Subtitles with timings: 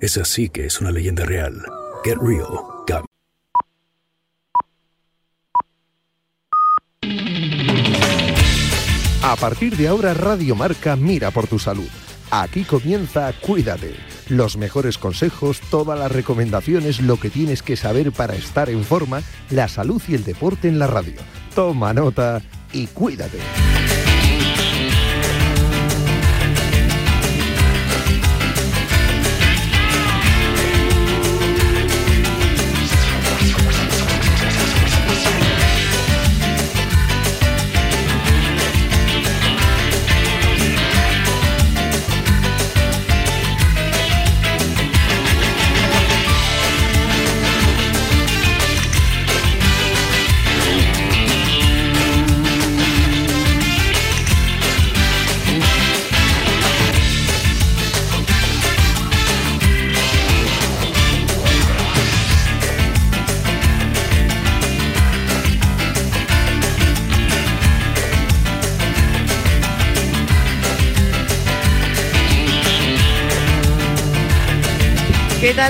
[0.00, 1.62] Es así que es una leyenda real.
[2.04, 2.46] Get Real.
[9.22, 11.88] A partir de ahora Radio Marca mira por tu salud.
[12.30, 13.94] Aquí comienza Cuídate.
[14.28, 19.22] Los mejores consejos, todas las recomendaciones, lo que tienes que saber para estar en forma,
[19.50, 21.20] la salud y el deporte en la radio.
[21.54, 22.42] Toma nota
[22.72, 23.38] y cuídate.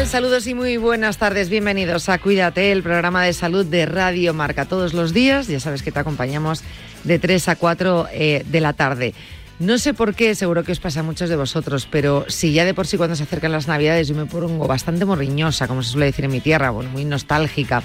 [0.04, 1.48] Saludos y muy buenas tardes.
[1.48, 5.48] Bienvenidos a Cuídate, el programa de salud de Radio Marca todos los días.
[5.48, 6.62] Ya sabes que te acompañamos
[7.02, 9.14] de 3 a 4 eh, de la tarde.
[9.58, 12.64] No sé por qué, seguro que os pasa a muchos de vosotros, pero si ya
[12.64, 15.90] de por sí cuando se acercan las Navidades yo me pongo bastante morriñosa, como se
[15.90, 17.82] suele decir en mi tierra, bueno, muy nostálgica.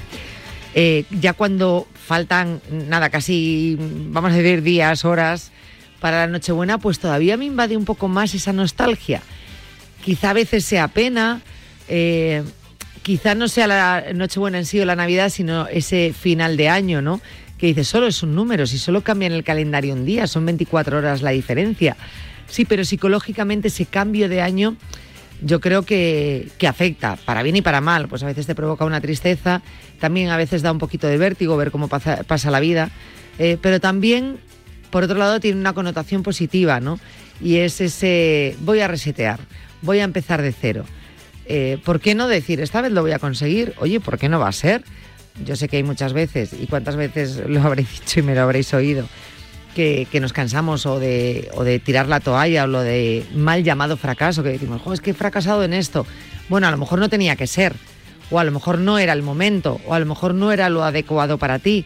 [0.75, 5.51] Eh, ya cuando faltan, nada, casi, vamos a decir, días, horas
[6.01, 9.21] para la Nochebuena, pues todavía me invade un poco más esa nostalgia.
[10.03, 11.41] Quizá a veces sea pena,
[11.93, 12.43] eh,
[13.03, 17.01] quizá no sea la Nochebuena en sí o la Navidad, sino ese final de año,
[17.01, 17.19] ¿no?
[17.57, 20.45] Que dice, solo es un número, si solo cambia en el calendario un día, son
[20.45, 21.97] 24 horas la diferencia.
[22.47, 24.77] Sí, pero psicológicamente ese cambio de año
[25.41, 29.01] yo creo que, afecta, para bien y para mal, pues a veces te provoca una
[29.01, 29.61] tristeza,
[29.99, 32.89] también a veces da un poquito de vértigo ver cómo pasa, la vida,
[33.37, 34.37] eh, pero también,
[34.91, 36.99] por otro lado, tiene una connotación positiva, ¿no?
[37.41, 39.39] Y es ese, voy a resetear,
[39.81, 40.85] voy a empezar de cero.
[41.53, 43.73] Eh, ¿por qué no decir, esta vez lo voy a conseguir?
[43.79, 44.85] Oye, ¿por qué no va a ser?
[45.45, 48.43] Yo sé que hay muchas veces, y cuántas veces lo habréis dicho y me lo
[48.43, 49.05] habréis oído,
[49.75, 54.49] que, nos cansamos o de, tirar la toalla o lo de mal llamado fracaso, que
[54.49, 56.05] decimos, es que he fracasado en esto.
[56.47, 57.73] Bueno, a lo mejor no tenía que ser,
[58.29, 60.85] o a lo mejor no era el momento, o a lo mejor no era lo
[60.85, 61.85] adecuado para ti.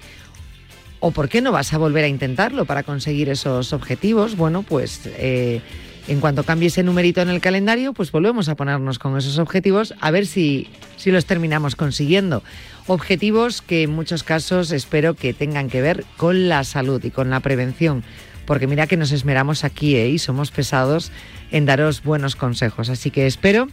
[1.00, 4.38] ¿O por qué no vas a volver a intentarlo para conseguir esos objetivos?
[4.38, 5.62] Bueno, pues eh,
[6.08, 9.94] en cuanto cambie ese numerito en el calendario, pues volvemos a ponernos con esos objetivos
[10.02, 10.68] a ver si,
[10.98, 12.44] si los terminamos consiguiendo.
[12.88, 17.30] Objetivos que en muchos casos espero que tengan que ver con la salud y con
[17.30, 18.04] la prevención.
[18.46, 20.10] Porque mira que nos esmeramos aquí ¿eh?
[20.10, 21.12] y somos pesados
[21.52, 22.90] en daros buenos consejos.
[22.90, 23.68] Así que espero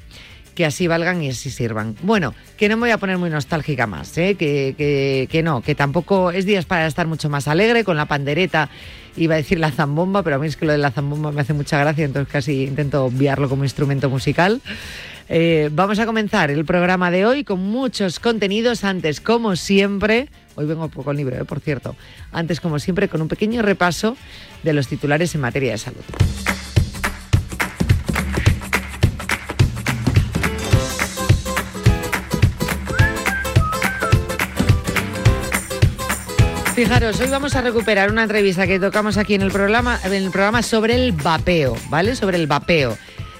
[0.54, 1.96] que así valgan y así sirvan.
[2.02, 4.34] Bueno, que no me voy a poner muy nostálgica más, ¿eh?
[4.34, 8.06] que, que, que no, que tampoco es días para estar mucho más alegre con la
[8.06, 8.70] pandereta
[9.16, 11.40] iba a decir la zambomba, pero a mí es que lo de la zambomba me
[11.40, 14.60] hace mucha gracia, entonces casi intento obviarlo como instrumento musical.
[15.28, 18.84] Eh, vamos a comenzar el programa de hoy con muchos contenidos.
[18.84, 21.96] Antes, como siempre, hoy vengo poco el libro, eh, por cierto,
[22.32, 24.16] antes, como siempre, con un pequeño repaso
[24.62, 26.02] de los titulares en materia de salud.
[36.74, 40.30] Fijaros, hoy vamos a recuperar una entrevista que tocamos aquí en el programa, en el
[40.30, 42.16] programa sobre el vapeo, ¿vale?
[42.16, 42.96] Sobre el vapeo.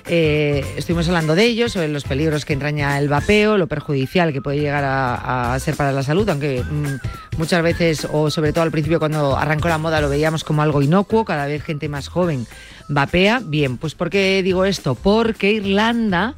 [0.07, 4.43] Eh, estuvimos hablando de ello, sobre los peligros que entraña el vapeo, lo perjudicial que
[4.43, 8.71] puede llegar a, ser para la salud, aunque mm, muchas veces, o sobre todo al
[8.71, 12.47] principio cuando arrancó la moda, lo veíamos como algo inocuo, cada vez gente más joven
[12.89, 13.41] vapea.
[13.43, 14.95] Bien, pues ¿por qué digo esto?
[14.95, 16.35] Porque Irlanda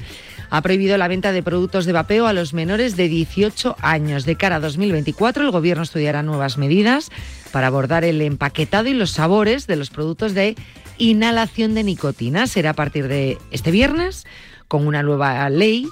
[0.56, 4.24] ha prohibido la venta de productos de vapeo a los menores de 18 años.
[4.24, 7.10] De cara a 2024, el Gobierno estudiará nuevas medidas
[7.50, 10.54] para abordar el empaquetado y los sabores de los productos de
[10.96, 12.46] inhalación de nicotina.
[12.46, 14.26] Será a partir de este viernes
[14.68, 15.88] con una nueva ley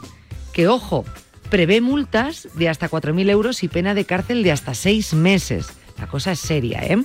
[0.52, 1.04] que, ojo,
[1.50, 5.72] prevé multas de hasta 4.000 euros y pena de cárcel de hasta seis meses.
[5.98, 7.02] La cosa es seria, ¿eh?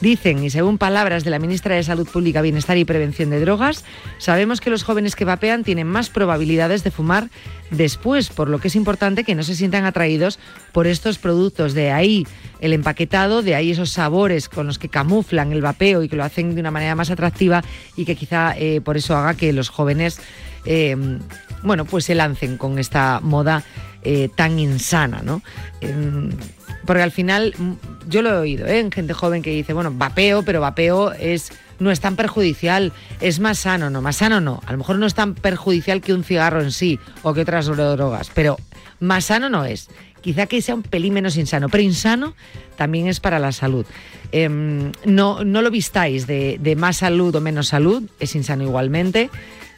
[0.00, 3.84] Dicen, y según palabras de la ministra de Salud Pública, Bienestar y Prevención de Drogas,
[4.18, 7.30] sabemos que los jóvenes que vapean tienen más probabilidades de fumar
[7.70, 10.38] después, por lo que es importante que no se sientan atraídos
[10.72, 11.74] por estos productos.
[11.74, 12.26] De ahí
[12.60, 16.24] el empaquetado, de ahí esos sabores con los que camuflan el vapeo y que lo
[16.24, 17.62] hacen de una manera más atractiva
[17.96, 20.20] y que quizá eh, por eso haga que los jóvenes,
[20.64, 20.96] eh,
[21.62, 23.64] bueno, pues se lancen con esta moda
[24.02, 25.42] eh, tan insana, ¿no?
[26.86, 27.72] Porque al final, mm,
[28.08, 28.80] yo lo he oído ¿eh?
[28.80, 33.40] en gente joven que dice, bueno, vapeo, pero vapeo es no es tan perjudicial, es
[33.40, 34.60] más sano, no, más sano no.
[34.66, 37.66] A lo mejor no es tan perjudicial que un cigarro en sí o que otras
[37.66, 38.56] drogas, pero
[39.00, 39.88] más sano no es.
[40.20, 42.34] Quizá que sea un pelín menos insano, pero insano
[42.76, 43.84] también es para la salud.
[44.32, 49.30] Em, no, no lo vistáis de más salud o menos salud, es insano igualmente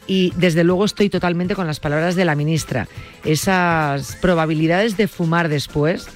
[0.07, 2.87] y desde luego estoy totalmente con las palabras de la ministra.
[3.23, 6.07] Esas probabilidades de fumar después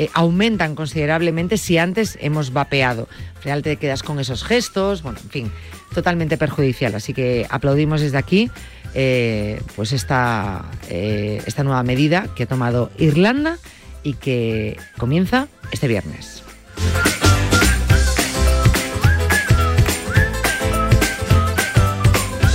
[0.00, 3.06] eh, aumentan considerablemente si antes hemos vapeado.
[3.36, 5.52] Al final te quedas con esos gestos, bueno, en fin,
[5.92, 6.94] totalmente perjudicial.
[6.94, 8.50] Así que aplaudimos desde aquí
[8.94, 13.58] eh, pues esta, eh, esta nueva medida que ha tomado Irlanda
[14.02, 16.44] y que comienza este viernes.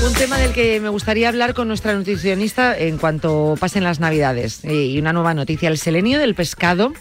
[0.03, 4.65] Un tema del que me gustaría hablar con nuestra nutricionista en cuanto pasen las Navidades.
[4.65, 6.91] Y una nueva noticia, el selenio del pescado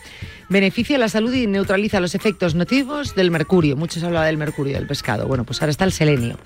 [0.48, 3.76] beneficia la salud y neutraliza los efectos nocivos del mercurio.
[3.76, 5.26] Muchos hablan del mercurio del pescado.
[5.26, 6.38] Bueno, pues ahora está el selenio.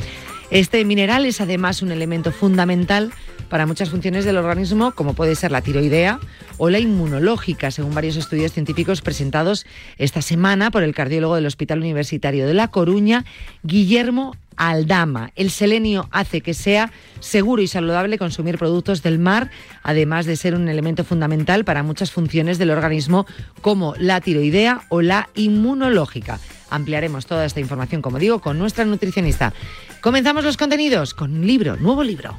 [0.51, 3.13] Este mineral es además un elemento fundamental
[3.49, 6.21] para muchas funciones del organismo, como puede ser la tiroidea
[6.57, 9.67] o la inmunológica, según varios estudios científicos presentados
[9.97, 13.25] esta semana por el cardiólogo del Hospital Universitario de La Coruña,
[13.63, 15.31] Guillermo Aldama.
[15.37, 19.51] El selenio hace que sea seguro y saludable consumir productos del mar,
[19.83, 23.27] además de ser un elemento fundamental para muchas funciones del organismo
[23.63, 26.41] como la tiroidea o la inmunológica.
[26.71, 29.55] Ampliaremos toda esta información, como digo, con nuestra nutricionista.
[30.03, 32.39] Comenzamos los contenidos con un libro, nuevo libro.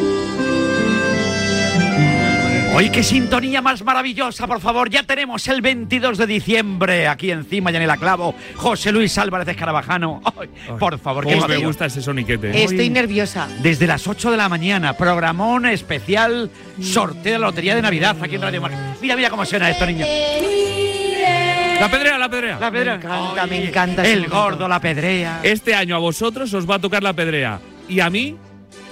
[2.73, 4.89] Hoy qué sintonía más maravillosa, por favor.
[4.89, 8.33] Ya tenemos el 22 de diciembre aquí encima, ya en el clavo.
[8.55, 10.21] José Luis Álvarez Escarabajano.
[10.23, 12.63] Ay, por favor, qué Cómo me gusta ese soniquete.
[12.63, 13.49] Estoy nerviosa.
[13.61, 16.49] Desde las 8 de la mañana, programón especial,
[16.81, 18.95] sorteo de la Lotería de Navidad aquí en Radio Marca.
[19.01, 20.05] Mira, mira cómo suena esto, niño.
[21.81, 22.59] La pedrea, la pedrea.
[22.59, 22.97] La pedrea.
[22.97, 25.41] Me encanta, me encanta El gordo, la pedrea.
[25.43, 27.59] Este año a vosotros os va a tocar la pedrea
[27.89, 28.37] y a mí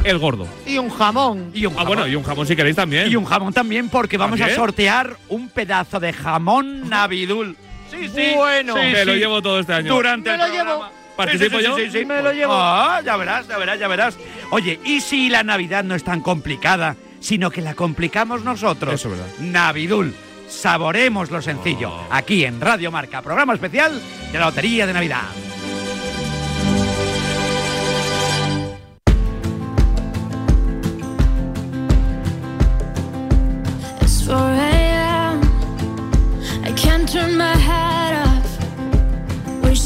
[0.03, 0.47] el gordo.
[0.65, 1.51] Y un jamón.
[1.53, 1.87] Y un Ah, jamón.
[1.95, 3.11] bueno, y un jamón si queréis también.
[3.11, 7.55] Y un jamón también, porque vamos a sortear un pedazo de jamón Navidul.
[7.91, 8.31] Sí, sí.
[8.35, 8.73] Bueno.
[8.75, 9.93] sí, Me lo llevo todo este año.
[9.93, 10.71] Durante Me el lo programa.
[10.71, 10.99] llevo.
[11.17, 11.75] ¿Participo Sí, yo?
[11.75, 12.05] sí, sí, sí.
[12.05, 12.53] Me lo llevo.
[12.55, 14.17] Ah, ya verás, ya verás, ya verás.
[14.51, 18.93] Oye, ¿y si la Navidad no es tan complicada, sino que la complicamos nosotros?
[18.93, 19.33] Eso es verdad.
[19.39, 20.15] Navidul.
[20.47, 21.91] Saboremos lo sencillo.
[21.91, 22.07] Oh.
[22.09, 25.21] Aquí en Radio Marca, programa especial de la Lotería de Navidad.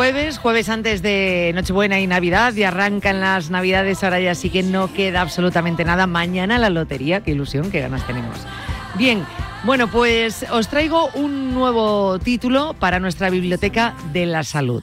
[0.00, 4.62] jueves, jueves antes de Nochebuena y Navidad, y arrancan las Navidades ahora ya sí que
[4.62, 6.06] no queda absolutamente nada.
[6.06, 8.34] Mañana la lotería, qué ilusión, qué ganas tenemos.
[8.96, 9.22] Bien,
[9.62, 14.82] bueno, pues os traigo un nuevo título para nuestra biblioteca de la salud.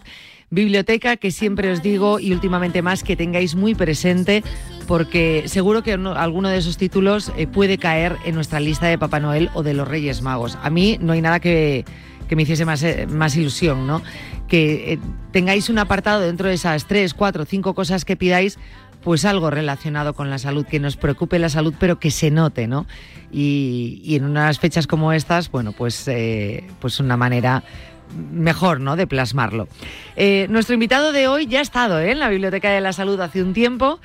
[0.51, 4.43] Biblioteca que siempre os digo y últimamente más que tengáis muy presente
[4.87, 8.99] porque seguro que uno- alguno de esos títulos eh, puede caer en nuestra lista de
[8.99, 10.59] Papá Noel o de los Reyes Magos.
[10.61, 11.85] A mí no hay nada que,
[12.27, 14.01] que me hiciese más, eh, más ilusión, ¿no?
[14.47, 14.99] Que eh,
[15.31, 18.57] tengáis un apartado dentro de esas tres, cuatro, cinco cosas que pidáis,
[19.03, 22.67] pues algo relacionado con la salud, que nos preocupe la salud, pero que se note,
[22.67, 22.85] ¿no?
[23.31, 27.63] Y, en unas fechas como estas, bueno, pues, eh, pues una manera
[28.31, 28.95] mejor, ¿no?
[28.95, 29.67] De plasmarlo.
[30.49, 33.53] Nuestro invitado de hoy ya ha estado en la Biblioteca de la Salud hace un
[33.53, 33.99] tiempo,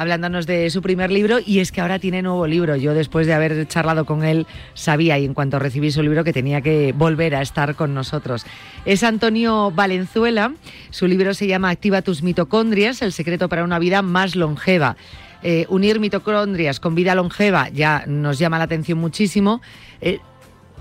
[0.00, 2.76] hablándonos de su primer libro, y es que ahora tiene nuevo libro.
[2.76, 6.32] Yo después de haber charlado con él, sabía y en cuanto recibí su libro que
[6.32, 8.46] tenía que volver a estar con nosotros.
[8.84, 10.52] Es Antonio Valenzuela,
[10.90, 14.96] su libro se llama Activa tus mitocondrias, el secreto para una vida más longeva.
[15.42, 19.60] Eh, unir mitocondrias con vida longeva ya nos llama la atención muchísimo.
[20.00, 20.18] Eh,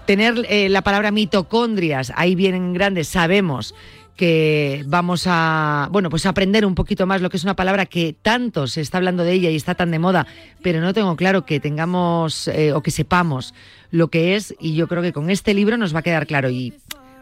[0.07, 3.75] tener eh, la palabra mitocondrias ahí bien en grande, sabemos
[4.17, 8.13] que vamos a, bueno, pues aprender un poquito más lo que es una palabra que
[8.19, 10.27] tanto se está hablando de ella y está tan de moda,
[10.61, 13.53] pero no tengo claro que tengamos eh, o que sepamos
[13.91, 16.49] lo que es y yo creo que con este libro nos va a quedar claro.
[16.49, 16.73] Y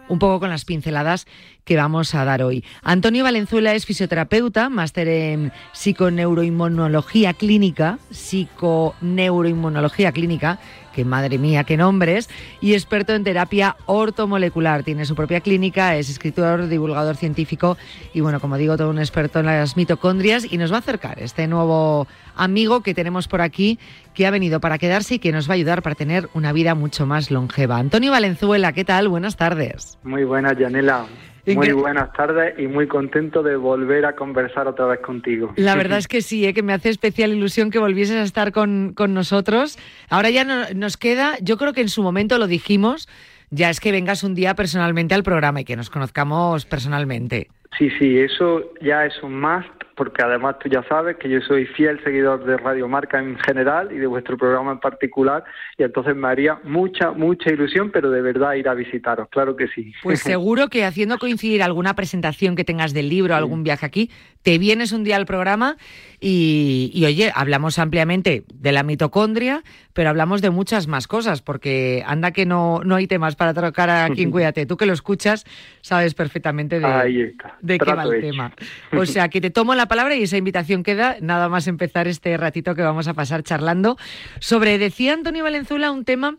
[0.08, 1.28] un poco con las pinceladas
[1.64, 2.64] que vamos a dar hoy.
[2.84, 10.60] Antonio Valenzuela es fisioterapeuta, máster en psiconeuroinmunología clínica, psiconeuroinmunología clínica
[10.96, 12.30] que madre mía, qué nombres,
[12.62, 14.84] y experto en terapia ortomolecular.
[14.84, 17.78] Tiene su propia clínica, es escritor, divulgador científico
[18.14, 21.22] y, bueno, como digo, todo un experto en las mitocondrias y nos va a acercar
[21.22, 23.78] este nuevo amigo que tenemos por aquí
[24.16, 26.74] que ha venido para quedarse y que nos va a ayudar para tener una vida
[26.74, 27.78] mucho más longeva.
[27.78, 29.08] Antonio Valenzuela, ¿qué tal?
[29.10, 30.00] Buenas tardes.
[30.04, 31.06] Muy buenas, Janela.
[31.54, 35.54] Muy buenas tardes y muy contento de volver a conversar otra vez contigo.
[35.58, 36.56] La verdad es que sí, ¿eh?
[36.56, 39.78] que me hace especial ilusión que volvieses a estar con, con nosotros.
[40.10, 40.44] Ahora ya
[40.74, 43.08] nos queda, yo creo que en su momento lo dijimos,
[43.52, 47.50] ya es que vengas un día personalmente al programa y que nos conozcamos personalmente.
[47.78, 51.66] Sí, sí, eso ya es un must porque además tú ya sabes que yo soy
[51.66, 55.44] fiel seguidor de Radio Marca en general y de vuestro programa en particular,
[55.78, 59.68] y entonces me haría mucha, mucha ilusión, pero de verdad ir a visitaros, claro que
[59.70, 59.94] sí.
[60.04, 64.12] Pues seguro que haciendo coincidir alguna presentación que tengas del libro, algún viaje aquí,
[64.42, 65.78] te vienes un día al programa
[66.28, 69.64] y, y, oye, hablamos ampliamente de la mitocondria,
[69.94, 73.92] pero hablamos de muchas más cosas, porque anda que no, no hay temas para tocar
[73.92, 74.66] aquí en Cuídate.
[74.66, 75.46] Tú que lo escuchas,
[75.82, 78.52] sabes perfectamente de, de qué va el tema.
[78.92, 82.36] O sea, que te tomo la palabra y esa invitación queda, nada más empezar este
[82.38, 83.96] ratito que vamos a pasar charlando
[84.40, 86.38] sobre, decía Antonio Valenzuela, un tema...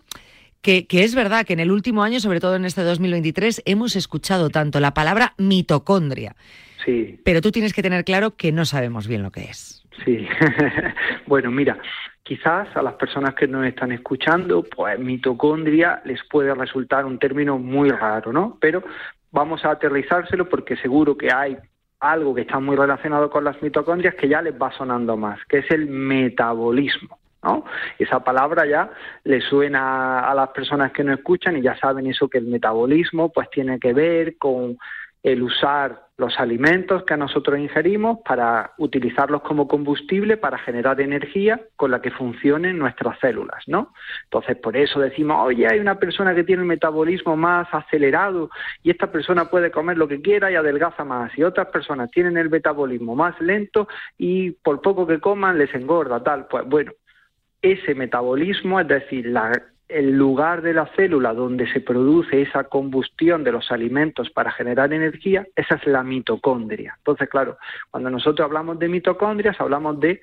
[0.63, 3.95] Que, que, es verdad que en el último año, sobre todo en este 2023, hemos
[3.95, 6.35] escuchado tanto la palabra mitocondria.
[6.87, 7.21] Sí.
[7.25, 9.85] Pero tú tienes que tener claro que no sabemos bien lo que es.
[10.05, 10.27] Sí.
[11.27, 11.77] bueno, mira,
[12.23, 17.59] quizás a las personas que nos están escuchando, pues mitocondria les puede resultar un término
[17.59, 18.57] muy raro, ¿no?
[18.61, 18.85] Pero
[19.33, 21.57] vamos a aterrizárselo porque seguro que hay
[21.99, 25.59] algo que está muy relacionado con las mitocondrias que ya les va sonando más, que
[25.59, 27.19] es el metabolismo.
[27.43, 27.65] ¿no?
[27.99, 28.91] Esa palabra ya
[29.25, 33.33] le suena a las personas que no escuchan y ya saben eso que el metabolismo
[33.33, 34.79] pues tiene que ver con
[35.23, 41.91] el usar los alimentos que nosotros ingerimos para utilizarlos como combustible para generar energía con
[41.91, 43.93] la que funcionen nuestras células, ¿no?
[44.25, 48.51] Entonces, por eso decimos, oye, hay una persona que tiene el metabolismo más acelerado
[48.83, 52.39] y esta persona puede comer lo que quiera y adelgaza más, y otras personas tienen
[52.39, 56.47] el metabolismo más lento y por poco que coman les engorda, tal.
[56.47, 56.93] Pues bueno,
[57.61, 59.53] ese metabolismo, es decir, la
[59.89, 64.93] el lugar de la célula donde se produce esa combustión de los alimentos para generar
[64.93, 66.95] energía, esa es la mitocondria.
[66.99, 67.57] Entonces, claro,
[67.91, 70.21] cuando nosotros hablamos de mitocondrias, hablamos de,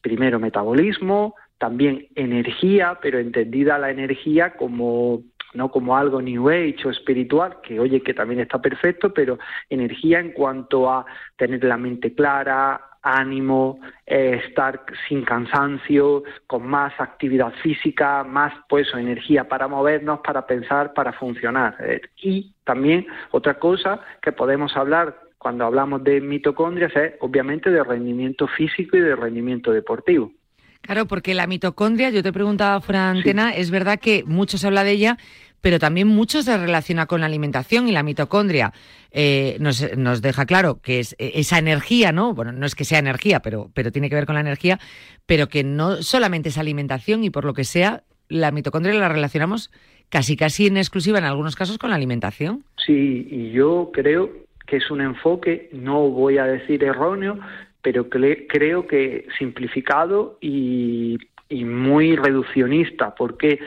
[0.00, 5.22] primero, metabolismo, también energía, pero entendida la energía como
[5.54, 9.38] no como algo new age o espiritual, que oye que también está perfecto, pero
[9.68, 11.04] energía en cuanto a
[11.36, 18.88] tener la mente clara, ánimo, eh, estar sin cansancio, con más actividad física, más pues
[18.94, 21.76] energía para movernos, para pensar, para funcionar.
[21.80, 27.82] Eh, y también otra cosa que podemos hablar cuando hablamos de mitocondrias es obviamente de
[27.82, 30.32] rendimiento físico y de rendimiento deportivo.
[30.82, 34.82] Claro, porque la mitocondria, yo te preguntaba fuera antena, es verdad que mucho se habla
[34.82, 35.16] de ella,
[35.62, 38.72] pero también mucho se relaciona con la alimentación y la mitocondria
[39.12, 42.34] eh, nos, nos, deja claro que es eh, esa energía, ¿no?
[42.34, 44.78] Bueno, no es que sea energía, pero, pero tiene que ver con la energía,
[45.24, 49.70] pero que no solamente es alimentación y por lo que sea, la mitocondria la relacionamos
[50.08, 52.64] casi casi en exclusiva en algunos casos con la alimentación.
[52.84, 54.30] Sí, y yo creo
[54.66, 57.38] que es un enfoque, no voy a decir erróneo,
[57.82, 63.58] pero creo que simplificado y, y muy reduccionista, porque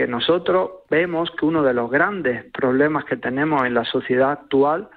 [0.00, 4.88] porque nosotros vemos que uno de los grandes problemas que tenemos en la sociedad actual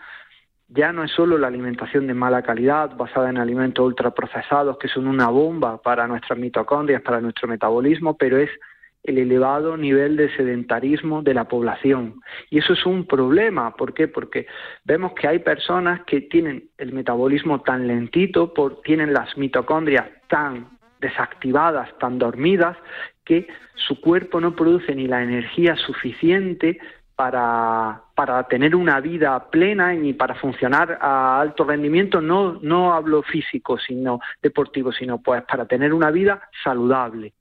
[0.69, 5.07] ya no es solo la alimentación de mala calidad, basada en alimentos ultraprocesados, que son
[5.07, 8.49] una bomba para nuestras mitocondrias, para nuestro metabolismo, pero es
[9.03, 12.21] el elevado nivel de sedentarismo de la población.
[12.49, 13.75] Y eso es un problema.
[13.75, 14.07] ¿Por qué?
[14.07, 14.47] Porque
[14.85, 20.72] vemos que hay personas que tienen el metabolismo tan lentito, por, tienen las mitocondrias tan
[21.03, 22.75] desactivadas, tan dormidas,
[23.23, 26.79] que su cuerpo no produce ni la energía suficiente
[27.15, 33.21] para, para tener una vida plena y para funcionar a alto rendimiento, no, no hablo
[33.21, 37.33] físico, sino deportivo, sino pues para tener una vida saludable.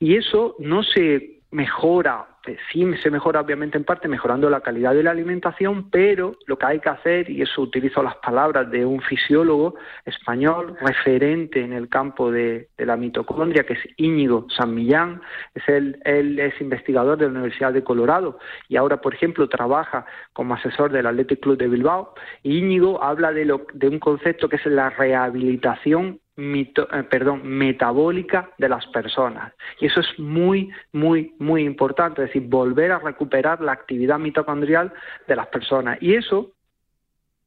[0.00, 4.94] Y eso no se mejora, eh, sí se mejora obviamente en parte mejorando la calidad
[4.94, 8.84] de la alimentación, pero lo que hay que hacer, y eso utilizo las palabras de
[8.84, 15.22] un fisiólogo español referente en el campo de, la mitocondria, que es Íñigo San Millán,
[15.54, 18.38] es él, él es investigador de la Universidad de Colorado
[18.68, 22.14] y ahora, por ejemplo, trabaja como asesor del Athletic Club de Bilbao.
[22.42, 28.68] Íñigo habla de, lo, de un concepto que es la rehabilitación eh, perdón, metabólica de
[28.68, 29.52] las personas.
[29.80, 34.92] Y eso es muy, muy, muy importante, es decir, volver a recuperar la actividad mitocondrial
[35.26, 35.98] de las personas.
[36.00, 36.52] Y eso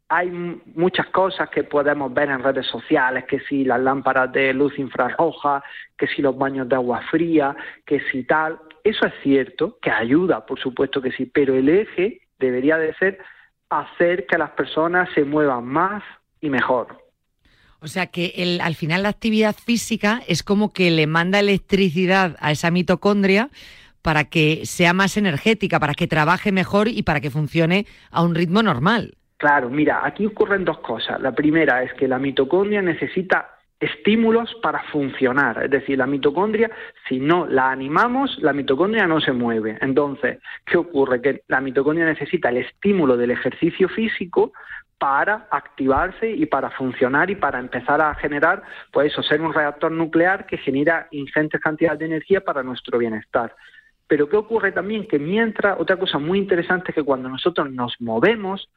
[0.10, 4.78] hay muchas cosas que podemos ver en redes sociales, que si las lámparas de luz
[4.78, 5.64] infrarroja,
[5.98, 7.56] que si los baños de agua fría,
[7.86, 8.60] que si tal.
[8.84, 13.20] Eso es cierto, que ayuda, por supuesto que sí, pero el eje debería de ser
[13.70, 16.04] hacer que las personas se muevan más
[16.42, 17.01] y mejor.
[17.82, 22.38] O sea que el, al final la actividad física es como que le manda electricidad
[22.40, 23.50] a esa mitocondria
[24.04, 28.36] para que sea más energética, para que trabaje mejor y para que funcione a un
[28.36, 29.16] ritmo normal.
[29.38, 31.20] Claro, mira, aquí ocurren dos cosas.
[31.20, 35.64] La primera es que la mitocondria necesita estímulos para funcionar.
[35.64, 36.70] Es decir, la mitocondria,
[37.10, 39.78] si no la animamos, la mitocondria no se mueve.
[39.82, 41.22] Entonces, ¿qué ocurre?
[41.22, 44.54] Que la mitocondria necesita el estímulo del ejercicio físico
[45.00, 48.62] para activarse y para funcionar y para empezar a generar,
[48.92, 53.56] pues eso, ser un reactor nuclear que genera ingentes cantidades de energía para nuestro bienestar.
[54.06, 55.08] Pero ¿qué ocurre también?
[55.08, 58.70] Que mientras, otra cosa muy interesante es que cuando nosotros nos movemos,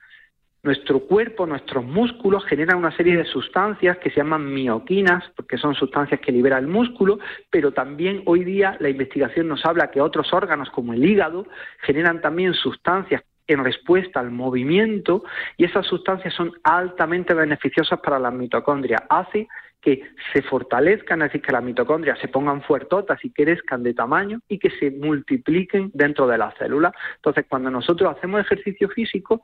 [0.64, 5.74] nuestro cuerpo, nuestros músculos generan una serie de sustancias que se llaman mioquinas, porque son
[5.74, 7.18] sustancias que libera el músculo,
[7.50, 11.46] pero también hoy día la investigación nos habla que otros órganos como el hígado
[11.82, 15.22] generan también sustancias en respuesta al movimiento
[15.58, 19.04] y esas sustancias son altamente beneficiosas para la mitocondria.
[19.10, 19.48] Hace
[19.84, 20.02] que
[20.32, 24.58] se fortalezcan, es decir, que las mitocondrias se pongan fuertotas y crezcan de tamaño y
[24.58, 26.90] que se multipliquen dentro de la célula.
[27.16, 29.42] Entonces, cuando nosotros hacemos ejercicio físico,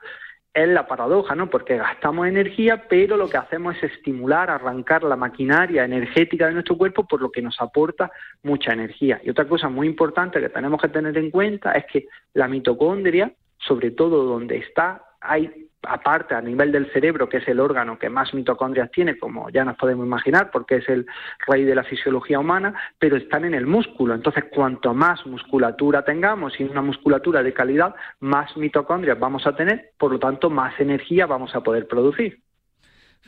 [0.52, 1.49] es la paradoja, ¿no?
[1.49, 6.76] Porque gastamos energía, pero lo que hacemos es estimular, arrancar la maquinaria energética de nuestro
[6.76, 8.11] cuerpo, por lo que nos aporta
[8.42, 9.21] mucha energía.
[9.23, 13.33] Y otra cosa muy importante que tenemos que tener en cuenta es que la mitocondria
[13.61, 18.11] sobre todo donde está, hay aparte a nivel del cerebro, que es el órgano que
[18.11, 21.07] más mitocondrias tiene, como ya nos podemos imaginar, porque es el
[21.47, 24.15] rey de la fisiología humana, pero están en el músculo.
[24.15, 29.93] Entonces, cuanto más musculatura tengamos y una musculatura de calidad, más mitocondrias vamos a tener,
[29.99, 32.41] por lo tanto, más energía vamos a poder producir.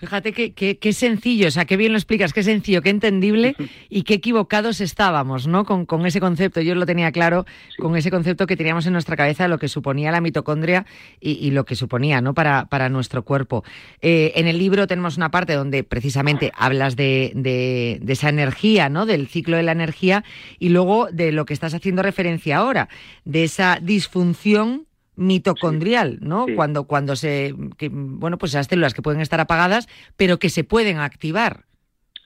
[0.02, 3.54] Fíjate qué sencillo, o sea, qué bien lo explicas, qué sencillo, qué entendible
[3.88, 5.64] y qué equivocados estábamos, ¿no?
[5.64, 6.60] Con, ese concepto.
[6.60, 7.46] Yo lo tenía claro
[7.78, 10.86] con ese concepto que teníamos en nuestra cabeza de lo que suponía la mitocondria
[11.20, 12.34] y, lo que suponía, ¿no?
[12.34, 13.62] Para, para nuestro cuerpo.
[14.00, 19.06] Eh, en el libro tenemos una parte donde precisamente hablas de, de, esa energía, ¿no?
[19.06, 20.24] Del ciclo de la energía
[20.58, 22.88] y luego de lo que estás haciendo referencia ahora,
[23.24, 26.46] de esa disfunción mitocondrial, ¿no?
[26.54, 27.54] Cuando, cuando se,
[27.90, 31.64] bueno, pues esas células que pueden estar apagadas, pero que se pueden activar.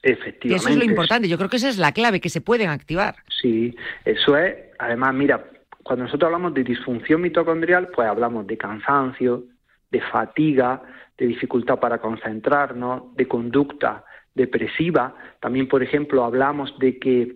[0.03, 0.47] Efectivamente.
[0.47, 1.27] Y eso es lo importante.
[1.27, 3.15] Yo creo que esa es la clave, que se pueden activar.
[3.41, 4.55] Sí, eso es.
[4.79, 5.43] Además, mira,
[5.83, 9.43] cuando nosotros hablamos de disfunción mitocondrial, pues hablamos de cansancio,
[9.91, 10.81] de fatiga,
[11.17, 15.15] de dificultad para concentrarnos, de conducta depresiva.
[15.39, 17.35] También, por ejemplo, hablamos de que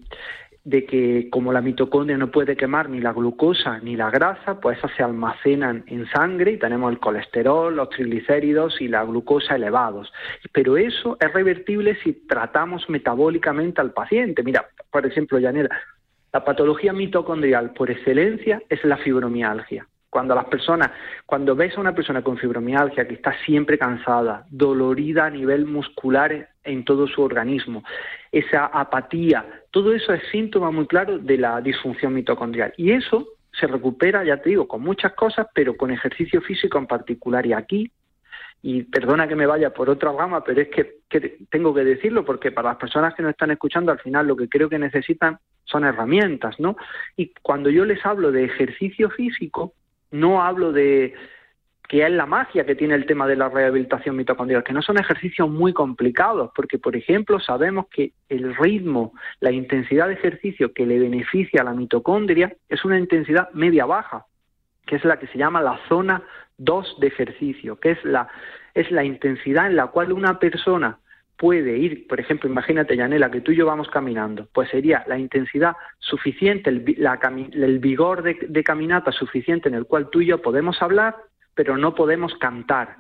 [0.64, 4.78] de que como la mitocondria no puede quemar ni la glucosa ni la grasa, pues
[4.78, 10.12] esas se almacenan en sangre y tenemos el colesterol, los triglicéridos y la glucosa elevados.
[10.52, 14.44] Pero eso es revertible si tratamos metabólicamente al paciente.
[14.44, 15.70] Mira, por ejemplo, Yanela,
[16.32, 19.88] la patología mitocondrial por excelencia es la fibromialgia.
[20.12, 20.92] Cuando las personas,
[21.26, 26.50] cuando ves a una persona con fibromialgia que está siempre cansada, dolorida a nivel muscular
[26.66, 27.82] en todo su organismo,
[28.30, 32.74] esa apatía, todo eso es síntoma muy claro de la disfunción mitocondrial.
[32.76, 33.26] Y eso
[33.58, 37.46] se recupera, ya te digo, con muchas cosas, pero con ejercicio físico en particular.
[37.46, 37.90] Y aquí,
[38.62, 42.26] y perdona que me vaya por otra rama, pero es que, que, tengo que decirlo
[42.26, 45.40] porque para las personas que nos están escuchando, al final lo que creo que necesitan
[45.64, 46.76] son herramientas, ¿no?
[47.16, 49.74] Y cuando yo les hablo de ejercicio físico,
[50.12, 51.14] no hablo de
[51.92, 54.98] que es la magia que tiene el tema de la rehabilitación mitocondrial, que no son
[54.98, 60.86] ejercicios muy complicados, porque, por ejemplo, sabemos que el ritmo, la intensidad de ejercicio que
[60.86, 64.26] le beneficia a la mitocondria es una intensidad media-baja,
[64.86, 66.24] que es la que se llama la zona
[66.60, 68.30] 2 de ejercicio, que es la,
[68.74, 70.98] es la intensidad en la cual una persona
[71.42, 75.18] puede ir, por ejemplo, imagínate, Yanela, que tú y yo vamos caminando, pues sería la
[75.18, 81.16] intensidad suficiente, el, vigor de, caminata suficiente en el cual tú y yo podemos hablar,
[81.56, 82.98] pero no podemos cantar.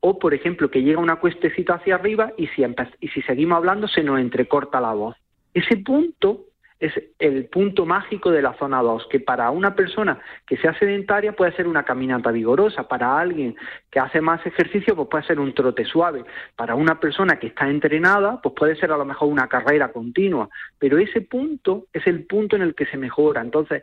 [0.00, 2.64] O, por ejemplo, que llega una cuestecita hacia arriba y si,
[2.98, 5.14] y si seguimos hablando se nos entrecorta la voz.
[5.54, 6.46] Ese punto
[6.80, 11.32] es el punto mágico de la zona 2, que para una persona que sea sedentaria
[11.32, 13.56] puede ser una caminata vigorosa, para alguien
[13.90, 16.24] que hace más ejercicio pues puede ser un trote suave,
[16.56, 20.48] para una persona que está entrenada pues puede ser a lo mejor una carrera continua,
[20.78, 23.40] pero ese punto es el punto en el que se mejora.
[23.40, 23.82] Entonces,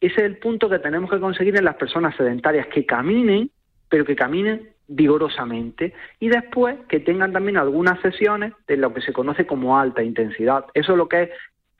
[0.00, 3.50] ese es el punto que tenemos que conseguir en las personas sedentarias, que caminen,
[3.88, 9.12] pero que caminen vigorosamente y después que tengan también algunas sesiones de lo que se
[9.12, 10.66] conoce como alta intensidad.
[10.74, 11.30] Eso es lo que es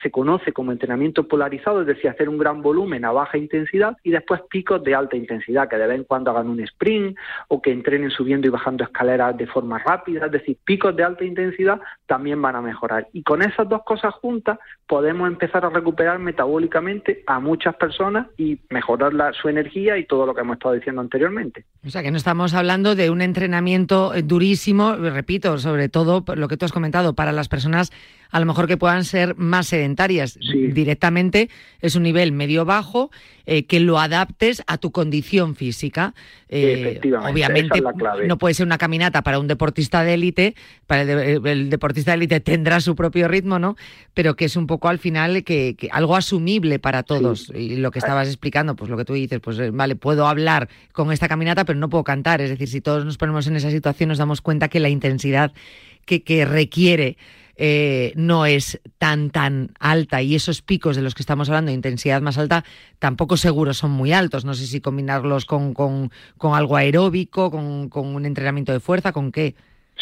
[0.03, 4.11] se conoce como entrenamiento polarizado, es decir, hacer un gran volumen a baja intensidad y
[4.11, 7.71] después picos de alta intensidad, que de vez en cuando hagan un sprint o que
[7.71, 12.41] entrenen subiendo y bajando escaleras de forma rápida, es decir, picos de alta intensidad también
[12.41, 13.07] van a mejorar.
[13.13, 18.59] Y con esas dos cosas juntas podemos empezar a recuperar metabólicamente a muchas personas y
[18.69, 21.65] mejorar su energía y todo lo que hemos estado diciendo anteriormente.
[21.85, 26.57] O sea, que no estamos hablando de un entrenamiento durísimo, repito, sobre todo lo que
[26.57, 27.91] tú has comentado, para las personas
[28.33, 30.39] a lo mejor que puedan ser más sedentarias.
[30.39, 31.49] Directamente
[31.81, 33.11] es un nivel medio-bajo
[33.45, 36.15] eh, que lo adaptes a tu condición física.
[36.49, 37.79] Eh, obviamente
[38.25, 40.55] no puede ser una caminata para un deportista de élite,
[40.87, 43.75] para el, deportista de élite tendrá su propio ritmo, ¿no?
[44.15, 47.51] Pero que es un poco al final que, algo asumible para todos.
[47.53, 50.69] Y lo que estabas explicando, pues lo que tú dices, pues eh, vale, puedo hablar
[50.91, 52.41] con esta caminata, pero no puedo cantar.
[52.41, 55.53] Es decir, si todos nos ponemos en esa situación, nos damos cuenta que la intensidad
[56.05, 57.15] que, que requiere
[57.55, 61.75] eh, no es tan tan alta y esos picos de los que estamos hablando de
[61.75, 62.63] intensidad más alta
[62.99, 64.45] tampoco seguro son muy altos.
[64.45, 69.11] No sé si combinarlos con, con, con algo aeróbico, con, con, un entrenamiento de fuerza,
[69.11, 69.55] con qué.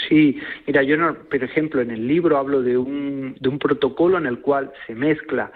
[0.07, 4.17] Sí, mira, yo, no, por ejemplo, en el libro hablo de un, de un protocolo
[4.17, 5.51] en el cual se mezcla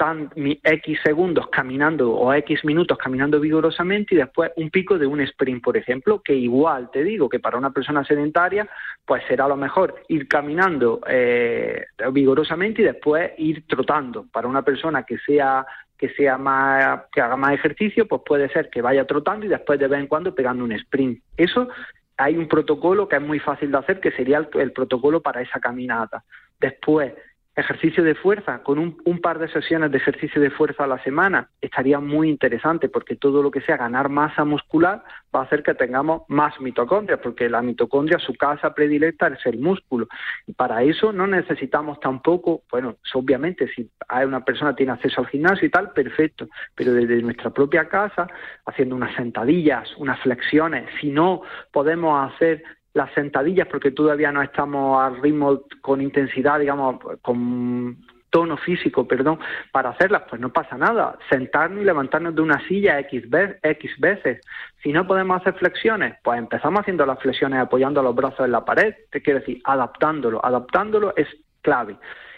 [0.00, 5.20] tan, X segundos caminando o X minutos caminando vigorosamente y después un pico de un
[5.20, 8.66] sprint, por ejemplo, que igual te digo que para una persona sedentaria
[9.04, 14.24] pues será lo mejor ir caminando eh, vigorosamente y después ir trotando.
[14.32, 15.66] Para una persona que sea
[15.98, 19.78] que sea más que haga más ejercicio, pues puede ser que vaya trotando y después
[19.78, 21.22] de vez en cuando pegando un sprint.
[21.36, 21.68] Eso
[22.16, 25.60] hay un protocolo que es muy fácil de hacer, que sería el protocolo para esa
[25.60, 26.24] caminata.
[26.58, 27.12] Después,
[27.60, 31.48] ejercicio de fuerza, con un, par de sesiones de ejercicio de fuerza a la semana,
[31.60, 35.02] estaría muy interesante porque todo lo que sea ganar masa muscular
[35.34, 39.58] va a hacer que tengamos más mitocondria, porque la mitocondria, su casa predilecta es el
[39.58, 40.08] músculo.
[40.46, 45.28] Y para eso no necesitamos tampoco, bueno, obviamente si hay una persona tiene acceso al
[45.28, 48.26] gimnasio y tal, perfecto, pero desde nuestra propia casa,
[48.66, 51.42] haciendo unas sentadillas, unas flexiones, si no
[51.72, 52.62] podemos hacer
[52.92, 57.98] las sentadillas porque todavía no estamos al ritmo con intensidad, digamos, con
[58.30, 59.38] tono físico, perdón,
[59.72, 61.18] para hacerlas, pues no pasa nada.
[61.28, 63.24] Sentarnos y levantarnos de una silla X,
[63.62, 64.40] X veces.
[64.82, 68.64] Si no podemos hacer flexiones, pues empezamos haciendo las flexiones apoyando los brazos en la
[68.64, 70.44] pared, te quiero decir, adaptándolo.
[70.44, 71.28] Adaptándolo es
[71.60, 71.96] clave.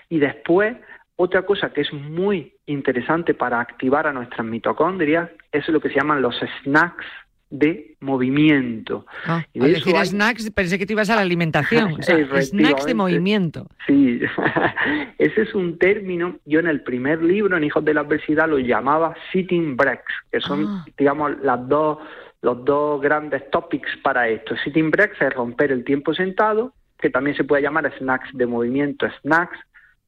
[0.09, 0.77] Y después,
[1.17, 5.97] otra cosa que es muy interesante para activar a nuestras mitocondrias es lo que se
[5.97, 7.07] llaman los snacks
[7.53, 9.05] de movimiento.
[9.27, 12.03] Ah, y de decir snacks, pensé que te ibas a la alimentación.
[12.03, 13.69] snacks de movimiento.
[13.87, 14.21] Sí,
[15.19, 16.39] ese es un término.
[16.47, 20.41] Yo en el primer libro, en Hijos de la Adversidad, lo llamaba sitting breaks, que
[20.41, 20.85] son, ah.
[20.97, 21.99] digamos, las dos,
[22.41, 24.57] los dos grandes topics para esto.
[24.65, 29.07] Sitting breaks es romper el tiempo sentado, que también se puede llamar snacks de movimiento.
[29.21, 29.59] Snacks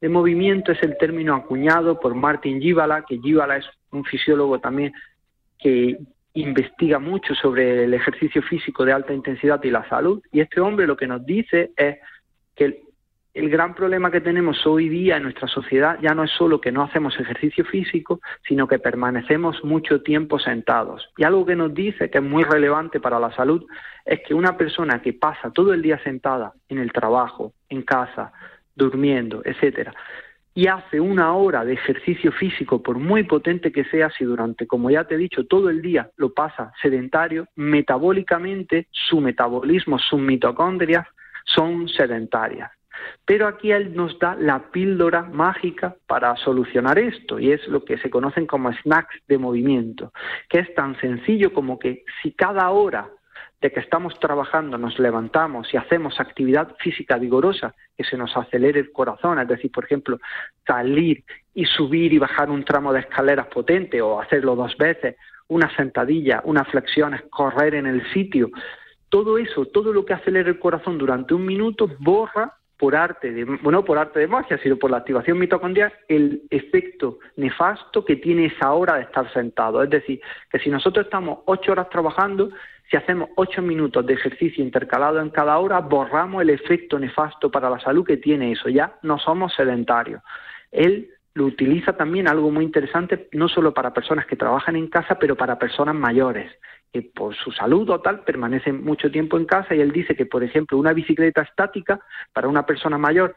[0.01, 4.95] de movimiento es el término acuñado por Martin Gibala, que Gibala es un fisiólogo también
[5.59, 5.99] que,
[6.35, 10.21] investiga mucho sobre el ejercicio físico de alta intensidad y la salud.
[10.33, 11.99] Y este hombre lo que nos dice es
[12.57, 12.83] que
[13.35, 16.73] el, gran problema que tenemos hoy día en nuestra sociedad ya no es solo que
[16.73, 21.09] no hacemos ejercicio físico, sino que permanecemos mucho tiempo sentados.
[21.17, 23.65] Y algo que nos dice que es muy relevante para la salud
[24.05, 28.33] es que una persona que pasa todo el día sentada en el trabajo, en casa,
[28.75, 29.95] durmiendo, etcétera,
[30.55, 34.89] y hace una hora de ejercicio físico, por muy potente que sea, si durante, como
[34.89, 41.07] ya te he dicho, todo el día lo pasa sedentario, metabólicamente su metabolismo, sus mitocondrias
[41.45, 42.71] son sedentarias.
[43.25, 47.99] Pero aquí él nos da la píldora mágica para solucionar esto y es lo que
[47.99, 50.13] se conocen como snacks de movimiento,
[50.49, 53.11] que es tan sencillo como que si cada hora
[53.65, 58.79] de que estamos trabajando, nos levantamos y hacemos actividad física vigorosa, que se nos acelere
[58.79, 60.19] el corazón, es decir, por ejemplo,
[60.67, 61.25] salir
[61.55, 65.17] y subir y bajar un tramo de escaleras potente o hacerlo dos veces,
[65.49, 68.51] una sentadilla, unas flexiones, correr en el sitio,
[69.09, 73.45] todo eso, todo lo que acelere el corazón durante un minuto borra por arte de,
[73.45, 78.47] bueno, por arte de magia, sino por la activación mitocondrial, el efecto nefasto que tiene
[78.47, 79.83] esa hora de estar sentado.
[79.83, 82.51] Es decir, que si nosotros estamos ocho horas trabajando,
[82.91, 87.71] si hacemos ocho minutos de ejercicio intercalado en cada hora, borramos el efecto nefasto para
[87.71, 88.69] la salud que tiene eso.
[88.69, 90.23] Ya no somos sedentarios.
[90.71, 95.19] Él lo utiliza también algo muy interesante, no solo para personas que trabajan en casa,
[95.19, 96.53] pero para personas mayores,
[96.93, 100.27] que por su salud o tal permanecen mucho tiempo en casa y él dice que,
[100.27, 102.01] por ejemplo, una bicicleta estática
[102.33, 103.35] para una persona mayor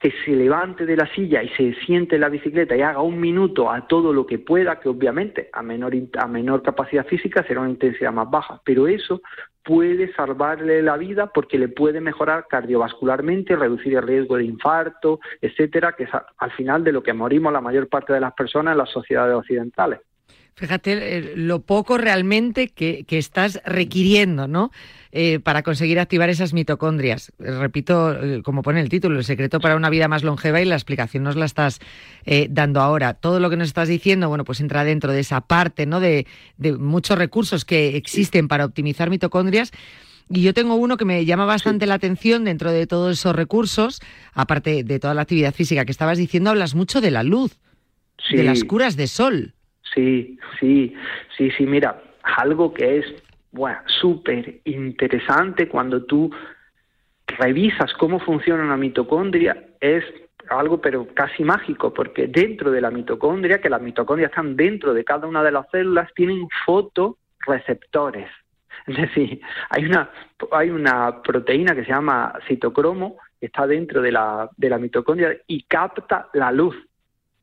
[0.00, 3.20] que se levante de la silla y se siente en la bicicleta y haga un
[3.20, 7.60] minuto a todo lo que pueda, que obviamente a menor, a menor capacidad física será
[7.60, 9.20] una intensidad más baja, pero eso
[9.62, 15.92] puede salvarle la vida porque le puede mejorar cardiovascularmente, reducir el riesgo de infarto, etcétera,
[15.92, 18.78] que es al final de lo que morimos la mayor parte de las personas en
[18.78, 20.00] las sociedades occidentales.
[20.60, 24.70] Fíjate eh, lo poco realmente que, estás requiriendo, ¿no?
[25.10, 27.32] Eh, para conseguir activar esas mitocondrias.
[27.38, 30.74] Repito, eh, como pone el título, el secreto para una vida más longeva y la
[30.74, 31.80] explicación nos la estás
[32.50, 33.14] dando ahora.
[33.14, 35.98] Todo lo que nos estás diciendo, bueno, pues entra dentro de esa parte, ¿no?
[35.98, 36.26] De,
[36.58, 39.72] de muchos recursos que existen para optimizar mitocondrias.
[40.28, 44.00] Y yo tengo uno que me llama bastante la atención dentro de todos esos recursos,
[44.34, 47.58] aparte de toda la actividad física que estabas diciendo, hablas mucho de la luz,
[48.30, 49.54] de las curas de sol.
[49.94, 50.94] Sí, sí,
[51.36, 53.06] sí, sí, mira, algo que es
[53.52, 56.30] bueno, súper interesante cuando tú
[57.26, 60.04] revisas cómo funciona una mitocondria es
[60.48, 65.04] algo pero casi mágico, porque dentro de la mitocondria, que las mitocondrias están dentro de
[65.04, 68.28] cada una de las células, tienen fotoreceptores.
[68.86, 70.10] Es decir, hay una,
[70.50, 75.36] hay una proteína que se llama citocromo, que está dentro de la, de la mitocondria
[75.46, 76.74] y capta la luz.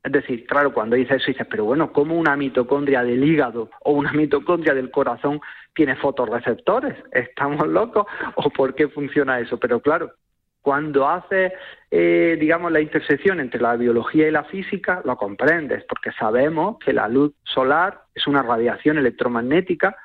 [0.07, 3.91] Es decir, claro, cuando dices eso dices, pero bueno, ¿cómo una mitocondria del hígado o
[3.91, 5.41] una mitocondria del corazón
[5.75, 6.95] tiene fotorreceptores?
[7.11, 8.05] ¿Estamos locos?
[8.35, 9.59] ¿O por qué funciona eso?
[9.59, 10.13] Pero claro,
[10.61, 11.51] cuando haces,
[11.91, 16.93] eh, digamos, la intersección entre la biología y la física, lo comprendes, porque sabemos que
[16.93, 19.97] la luz solar es una radiación electromagnética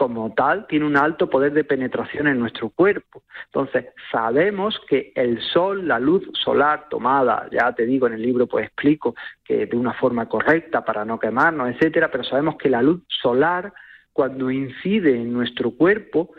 [0.00, 3.22] como tal tiene un alto poder de penetración en nuestro cuerpo.
[3.44, 8.46] Entonces, sabemos que el sol, la luz solar tomada, ya te digo en el libro
[8.46, 12.80] pues explico que de una forma correcta para no quemarnos, etcétera, pero sabemos que la
[12.80, 13.74] luz solar
[14.10, 16.30] cuando incide en nuestro cuerpo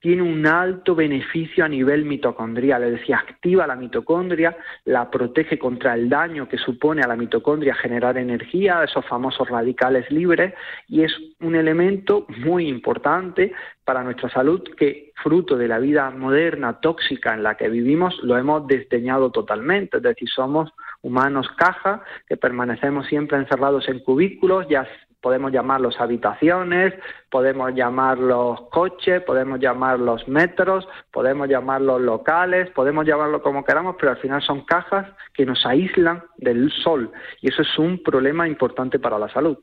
[0.00, 5.94] tiene un alto beneficio a nivel mitocondrial, es decir, activa la mitocondria, la protege contra
[5.94, 10.54] el daño que supone a la mitocondria generar energía, esos famosos radicales libres,
[10.88, 13.52] y es un elemento muy importante
[13.84, 18.38] para nuestra salud que, fruto de la vida moderna tóxica en la que vivimos, lo
[18.38, 24.88] hemos desdeñado totalmente, es decir, somos humanos caja que permanecemos siempre encerrados en cubículos, ya
[25.20, 26.94] podemos llamarlos habitaciones,
[27.30, 34.18] podemos llamarlos coches, podemos llamarlos metros, podemos llamarlos locales, podemos llamarlo como queramos, pero al
[34.18, 39.18] final son cajas que nos aíslan del sol y eso es un problema importante para
[39.18, 39.58] la salud.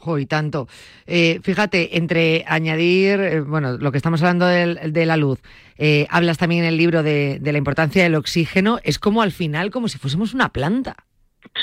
[0.00, 0.66] Jo, y tanto.
[1.06, 5.42] Eh, fíjate, entre añadir, eh, bueno, lo que estamos hablando de, la luz,
[5.76, 9.30] eh, hablas también en el libro de, de la importancia del oxígeno, es como al
[9.30, 10.96] final, como si fuésemos una planta.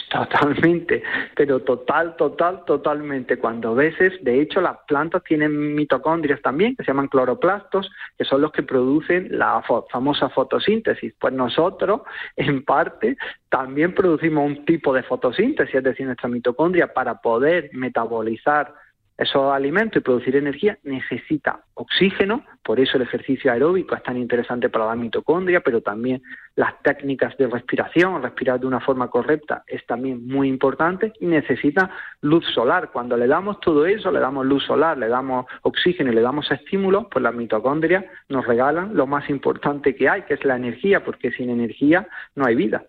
[0.09, 1.01] Totalmente,
[1.35, 3.37] pero total, total, totalmente.
[3.37, 8.41] Cuando veces, de hecho, las plantas tienen mitocondrias también, que se llaman cloroplastos, que son
[8.41, 11.13] los que producen la famosa fotosíntesis.
[11.19, 12.01] Pues nosotros,
[12.35, 13.17] en parte,
[13.49, 18.73] también producimos un tipo de fotosíntesis, es decir, nuestra mitocondria, para poder metabolizar
[19.17, 24.69] esos alimentos y producir energía necesita oxígeno, por eso el ejercicio aeróbico es tan interesante
[24.69, 26.21] para la mitocondria, pero también
[26.55, 31.89] las técnicas de respiración, respirar de una forma correcta es también muy importante y necesita
[32.21, 32.91] luz solar.
[32.91, 36.51] Cuando le damos todo eso, le damos luz solar, le damos oxígeno y le damos
[36.51, 41.03] estímulos, pues las mitocondrias nos regalan lo más importante que hay, que es la energía,
[41.03, 42.83] porque sin energía no hay vida.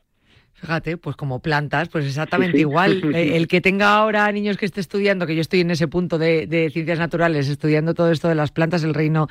[0.61, 3.03] Fíjate, pues como plantas, pues exactamente igual.
[3.15, 6.19] Eh, el que tenga ahora niños que esté estudiando, que yo estoy en ese punto
[6.19, 9.29] de, ciencias naturales, estudiando todo esto de las plantas, el reino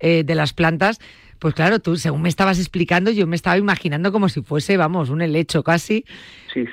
[0.00, 1.00] eh, de las plantas,
[1.40, 5.08] pues claro, tú, según me estabas explicando, yo me estaba imaginando como si fuese, vamos,
[5.08, 6.04] un helecho casi,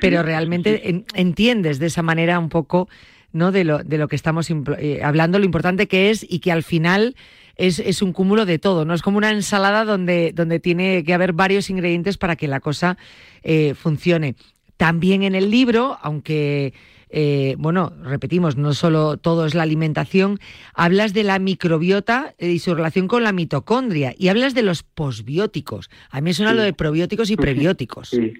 [0.01, 2.89] pero realmente entiendes de esa manera un poco,
[3.31, 3.53] ¿no?
[3.53, 6.63] De lo, de lo que estamos eh, hablando, lo importante que es y que al
[6.63, 7.15] final
[7.57, 8.93] es, un cúmulo de todo, ¿no?
[8.93, 12.97] Es como una ensalada donde, donde tiene que haber varios ingredientes para que la cosa
[13.43, 14.35] eh, funcione.
[14.77, 16.73] También en el libro, aunque
[17.09, 20.39] eh, bueno, repetimos, no solo todo es la alimentación,
[20.73, 25.89] hablas de la microbiota y su relación con la mitocondria y hablas de los posbióticos.
[26.11, 28.09] A mí me suena lo de probióticos y prebióticos.
[28.09, 28.33] Sí,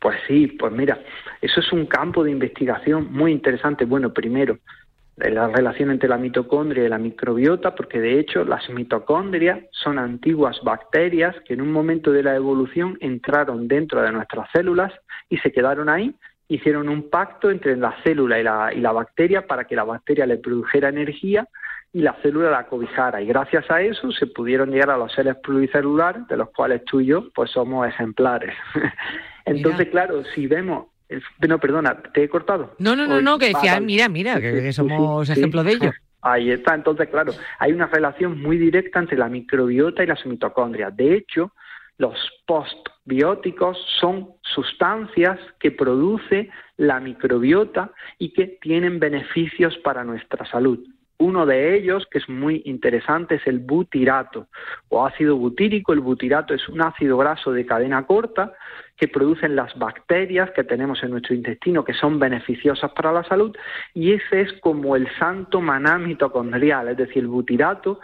[0.00, 1.00] pues sí, pues mira,
[1.40, 3.84] eso es un campo de investigación muy interesante.
[3.84, 4.58] Bueno, primero,
[5.16, 10.58] la relación entre la mitocondria y la microbiota, porque de hecho las mitocondrias son antiguas
[10.62, 14.92] bacterias que en un momento de la evolución entraron dentro de nuestras células
[15.28, 16.14] y se quedaron ahí,
[16.48, 20.26] hicieron un pacto entre la célula y la, y la bacteria para que la bacteria
[20.26, 21.46] le produjera energía
[21.92, 23.20] y la célula la cobijara.
[23.20, 27.00] Y gracias a eso se pudieron llegar a los seres pluricelulares, de los cuales tú
[27.00, 28.54] y yo pues somos ejemplares.
[29.44, 30.86] Entonces, claro, si vemos
[31.48, 32.74] no, perdona, ¿te he cortado?
[32.78, 35.68] No, no, no, no, que decía, mira, mira, que, somos sí, ejemplo sí.
[35.68, 35.92] de ello.
[36.22, 40.94] Ahí está, entonces, claro, hay una relación muy directa entre la microbiota y las mitocondrias.
[40.94, 41.52] De hecho,
[41.96, 42.14] los
[42.46, 50.78] postbióticos son sustancias que produce la microbiota y que tienen beneficios para nuestra salud.
[51.18, 54.48] Uno de ellos, que es muy interesante, es el butirato
[54.88, 55.92] o ácido butírico.
[55.92, 58.54] El butirato es un ácido graso de cadena corta
[59.00, 63.56] que producen las bacterias que tenemos en nuestro intestino, que son beneficiosas para la salud,
[63.94, 67.98] y ese es como el santo maná mitocondrial, es decir, el butirato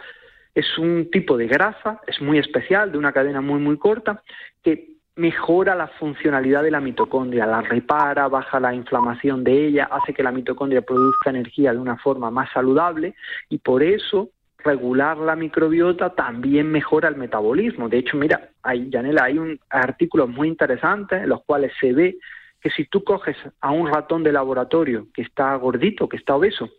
[0.55, 4.23] es un tipo de grasa, es muy especial, de una cadena muy, muy corta,
[4.63, 10.15] que mejora la funcionalidad de la mitocondria, la repara, baja la inflamación de ella, hace
[10.15, 13.13] que la mitocondria produzca energía de una forma más saludable
[13.49, 14.31] y por eso
[14.67, 17.89] regular la microbiota también mejora el metabolismo.
[17.89, 22.17] De hecho, mira, hay, Yanela, hay un artículos muy interesantes en los cuales se ve
[22.61, 26.69] que si tú coges a un ratón de laboratorio que está gordito, que está obeso,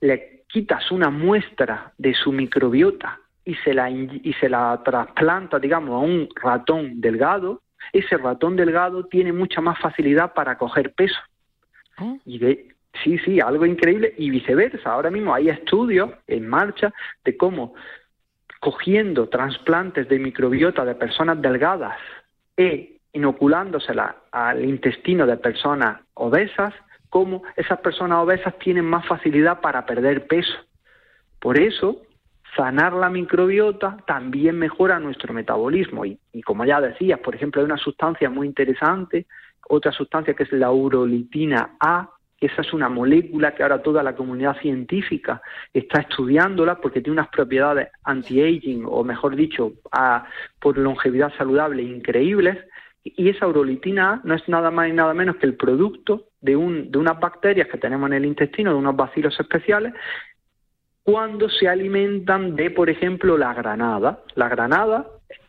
[0.00, 5.90] le quitas una muestra de su microbiota y se la, y se la trasplanta, digamos,
[5.90, 7.62] a un ratón delgado,
[7.92, 11.18] ese ratón delgado tiene mucha más facilidad para coger peso.
[11.98, 12.18] Oh.
[12.24, 12.68] Y de,
[13.02, 14.92] sí, sí, algo increíble y viceversa.
[14.92, 16.92] Ahora mismo hay estudios en marcha
[17.24, 17.74] de cómo
[18.60, 21.96] cogiendo trasplantes de microbiota de personas delgadas
[22.56, 26.74] e inoculándosela al intestino de personas obesas,
[27.08, 30.54] cómo esas personas obesas tienen más facilidad para perder peso.
[31.40, 32.02] Por eso,
[32.56, 36.04] sanar la microbiota también mejora nuestro metabolismo.
[36.04, 39.26] Y, y como ya decías, por ejemplo, hay una sustancia muy interesante,
[39.68, 44.14] otra sustancia que es la urolitina A, esa es una molécula que ahora toda la
[44.14, 49.72] comunidad científica está estudiándola porque tiene unas propiedades anti-aging, o mejor dicho,
[50.60, 52.58] por longevidad saludable increíbles.
[53.02, 56.54] Y esa urolitina A no es nada más y nada menos que el producto de,
[56.56, 59.94] un, de unas bacterias que tenemos en el intestino, de unos bacilos especiales,
[61.02, 64.20] cuando se alimentan de, por ejemplo, la granada.
[64.34, 65.06] La granada,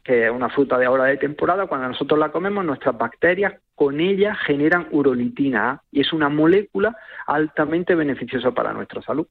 [0.10, 4.00] que es una fruta de ahora de temporada, cuando nosotros la comemos, nuestras bacterias con
[4.00, 9.28] ella generan urolitina A y es una molécula altamente beneficiosa para nuestra salud.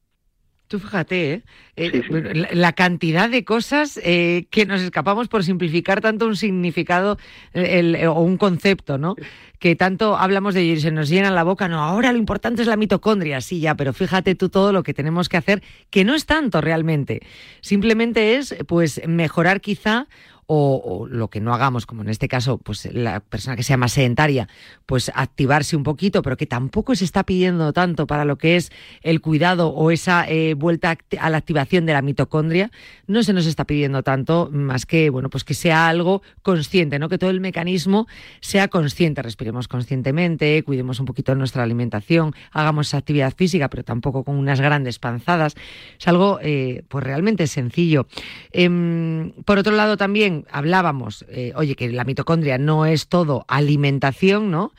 [0.69, 1.41] Tú fíjate, ¿eh?
[1.75, 2.13] Eh, Sí, sí.
[2.13, 7.17] La, la cantidad de cosas eh, que nos escapamos por simplificar tanto un significado
[7.53, 9.15] eh, el- o un concepto, ¿no?
[9.57, 11.67] Que tanto hablamos de ello y se nos llena la boca.
[11.67, 14.93] No, ahora lo importante es la mitocondria, sí, ya, pero fíjate tú todo lo que
[14.93, 17.21] tenemos que hacer, que no es tanto realmente.
[17.61, 20.05] Simplemente es, pues, mejorar quizá
[20.51, 23.91] o, lo que no hagamos, como en este caso, pues la persona que sea más
[23.91, 24.47] sedentaria,
[24.87, 28.71] pues activarse un poquito, pero que tampoco se está pidiendo tanto para lo que es
[29.03, 32.71] el cuidado o esa eh, vuelta a la activación de la mitocondria,
[33.05, 37.09] no se nos está pidiendo tanto más que, bueno, pues que sea algo consciente, ¿no?
[37.09, 38.07] Que todo el mecanismo
[38.39, 44.35] sea consciente, respiremos conscientemente, cuidemos un poquito nuestra alimentación, hagamos actividad física, pero tampoco con
[44.35, 45.53] unas grandes panzadas.
[45.99, 48.07] Es algo, eh, pues realmente sencillo.
[48.51, 54.51] Em, por otro lado, también hablábamos, eh, oye, que la mitocondria no es todo alimentación,
[54.51, 54.71] ¿no?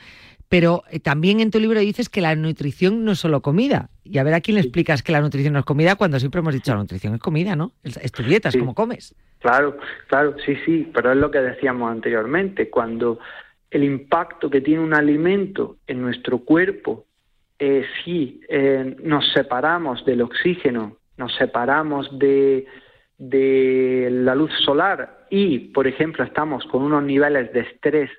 [0.49, 3.88] Pero eh, también en tu libro dices que la nutrición no es solo comida.
[4.03, 6.40] Y a ver a quién le explicas que la nutrición no es comida cuando siempre
[6.40, 7.73] hemos dicho la nutrición es comida, ¿no?
[7.85, 8.59] Es, tu dieta, es Sí.
[8.59, 9.14] como comes.
[9.38, 13.20] Claro, claro, sí, sí, pero es lo que decíamos anteriormente, cuando
[13.70, 17.07] el impacto que tiene un alimento en nuestro cuerpo,
[17.61, 22.66] eh, si eh, nos separamos del oxígeno, nos separamos de,
[23.18, 28.11] de la luz solar y, por ejemplo, estamos con unos niveles de estrés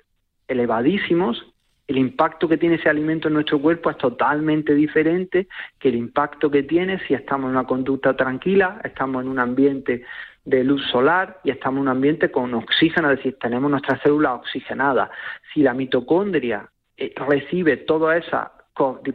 [0.48, 1.46] elevadísimos,
[1.86, 5.48] el impacto que tiene ese alimento en nuestro cuerpo es totalmente diferente
[5.78, 10.04] que el impacto que tiene si estamos en una conducta tranquila, estamos en un ambiente
[10.44, 14.40] de luz solar y estamos en un ambiente con oxígeno, es decir, tenemos nuestras células
[14.40, 15.10] oxigenadas.
[15.52, 18.52] Si la mitocondria eh, recibe toda esa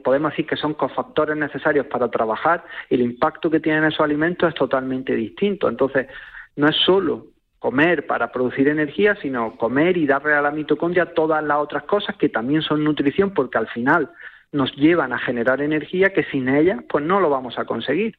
[0.03, 4.55] podemos decir que son cofactores necesarios para trabajar, el impacto que tienen esos alimentos es
[4.55, 5.67] totalmente distinto.
[5.67, 6.07] Entonces,
[6.55, 7.25] no es solo
[7.59, 12.15] comer para producir energía, sino comer y darle a la mitocondria todas las otras cosas
[12.17, 14.09] que también son nutrición, porque al final
[14.51, 18.17] nos llevan a generar energía que sin ella, pues no lo vamos a conseguir.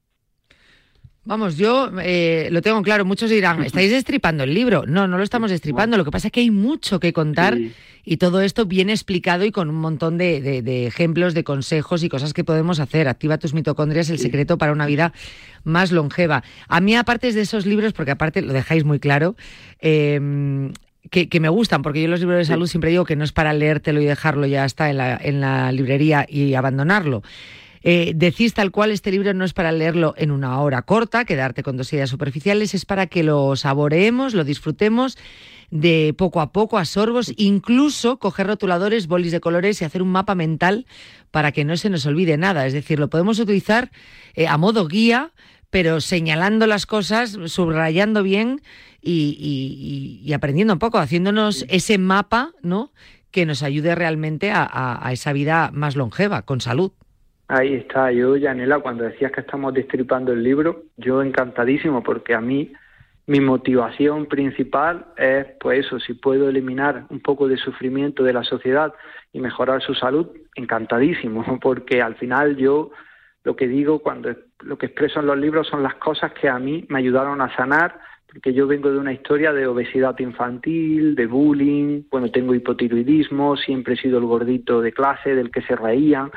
[1.29, 3.05] Vamos, yo eh, lo tengo claro.
[3.05, 4.85] Muchos dirán, ¿estáis destripando el libro?
[4.87, 5.99] No, no lo estamos destripando.
[5.99, 7.71] Lo que pasa es que hay mucho que contar Sí.
[8.03, 12.03] y todo esto bien explicado y con un montón de, de- de ejemplos, de consejos
[12.03, 13.09] y cosas que podemos hacer.
[13.09, 15.13] Activa tus mitocondrias, el secreto para una vida
[15.65, 16.43] más longeva.
[16.67, 19.37] A mí, aparte de esos libros, porque aparte lo dejáis muy claro,
[19.81, 20.71] eh,
[21.11, 23.33] que, que me gustan, porque yo los libros de salud siempre digo que no es
[23.33, 27.23] para leértelo y dejarlo ya está en la, en la librería y abandonarlo.
[27.83, 31.63] Eh, decís tal cual, este libro no es para leerlo en una hora corta, quedarte
[31.63, 35.17] con dos ideas superficiales, es para que lo saboreemos, lo disfrutemos,
[35.71, 40.09] de poco a poco, a sorbos, incluso coger rotuladores, bolis de colores y hacer un
[40.09, 40.87] mapa mental
[41.31, 42.67] para que no se nos olvide nada.
[42.67, 43.91] Es decir, lo podemos utilizar
[44.35, 45.33] eh, a modo guía,
[45.71, 48.63] pero señalando las cosas, subrayando bien
[49.03, 52.93] y, aprendiendo un poco, haciéndonos ese mapa, ¿no?
[53.31, 56.93] Que nos ayude realmente a, esa vida más longeva, con salud.
[57.49, 62.43] Ahí está, yo, Yanela, cuando decías que estamos destripando el libro, yo encantadísimo, porque a
[62.43, 62.73] mí
[63.27, 68.45] mi motivación principal es, pues eso, si puedo eliminar un poco de sufrimiento de la
[68.45, 68.93] sociedad
[69.33, 72.91] y mejorar su salud, encantadísimo, porque al final yo
[73.45, 76.59] lo que digo cuando lo que expreso en los libros son las cosas que a
[76.59, 77.99] mí me ayudaron a sanar,
[78.31, 83.95] porque yo vengo de una historia de obesidad infantil, de bullying, bueno, tengo hipotiroidismo, siempre
[83.95, 86.31] he sido el gordito de clase del que se reían,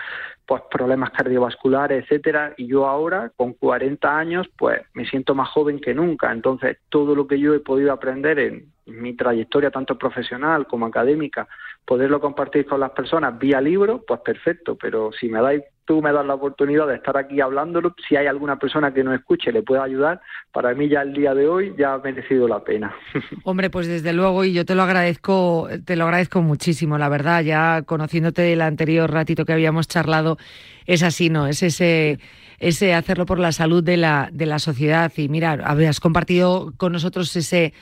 [0.45, 5.79] pues problemas cardiovasculares, etcétera, y yo ahora con 40 años pues me siento más joven
[5.79, 10.67] que nunca, entonces todo lo que yo he podido aprender en mi trayectoria tanto profesional
[10.67, 11.47] como académica,
[11.85, 16.13] poderlo compartir con las personas vía libro, pues perfecto, pero si me dais tú me
[16.13, 19.61] das la oportunidad de estar aquí hablándolo, si hay alguna persona que no escuche le
[19.61, 20.21] pueda ayudar,
[20.53, 22.95] para mí ya el día de hoy ya ha merecido la pena.
[23.43, 27.43] Hombre, pues desde luego y yo te lo agradezco, te lo agradezco muchísimo, la verdad,
[27.43, 30.37] ya conociéndote el anterior ratito que habíamos charlado,
[30.85, 31.47] es así, ¿no?
[31.47, 32.19] Es ese
[32.61, 36.91] ese hacerlo por la salud de la, de la sociedad y mira, habías compartido con
[36.91, 37.73] nosotros ese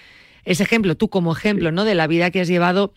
[0.46, 1.86] ese ejemplo, tú como ejemplo, ¿no?
[1.86, 2.94] de la vida que has llevado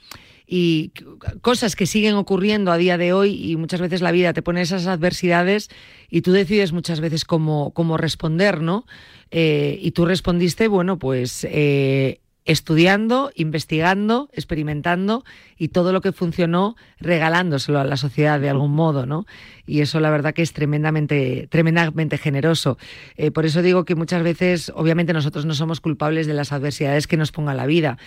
[0.47, 0.93] y
[1.40, 4.61] cosas que siguen ocurriendo a día de hoy y muchas veces la vida te pone
[4.61, 5.70] esas adversidades
[6.11, 8.84] y tú decides muchas veces cómo, cómo responder, ¿no?
[9.30, 15.24] Eh, y tú respondiste, bueno, pues eh, estudiando, investigando, experimentando
[15.57, 19.26] y todo lo que funcionó regalándoselo a la sociedad de algún modo, ¿no?
[19.64, 22.78] Y eso la verdad que es tremendamente, tremendamente generoso.
[23.16, 27.07] Eh, por eso digo que muchas veces, obviamente nosotros no somos culpables de las adversidades
[27.07, 27.99] que nos ponga la vida,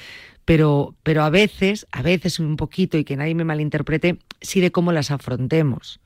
[0.43, 4.71] pero, pero a veces, a veces un poquito, y que nadie me malinterprete, sí de
[4.71, 5.99] cómo las afrontemos.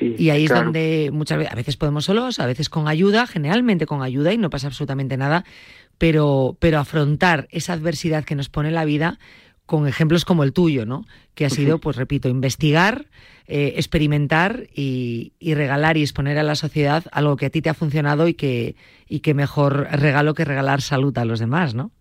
[0.00, 3.86] y ahí es donde muchas veces, a veces podemos solos, a veces con ayuda, generalmente
[3.86, 5.44] con ayuda y no pasa absolutamente nada,
[5.98, 9.18] pero, pero afrontar esa adversidad que nos pone la vida
[9.66, 11.06] con ejemplos como el tuyo, ¿no?
[11.34, 13.06] Que ha sido, pues repito, investigar,
[13.46, 17.70] eh, experimentar y, y, regalar y exponer a la sociedad algo que a ti te
[17.70, 18.76] ha funcionado y que,
[19.08, 21.92] y que mejor regalo que regalar salud a los demás, ¿no?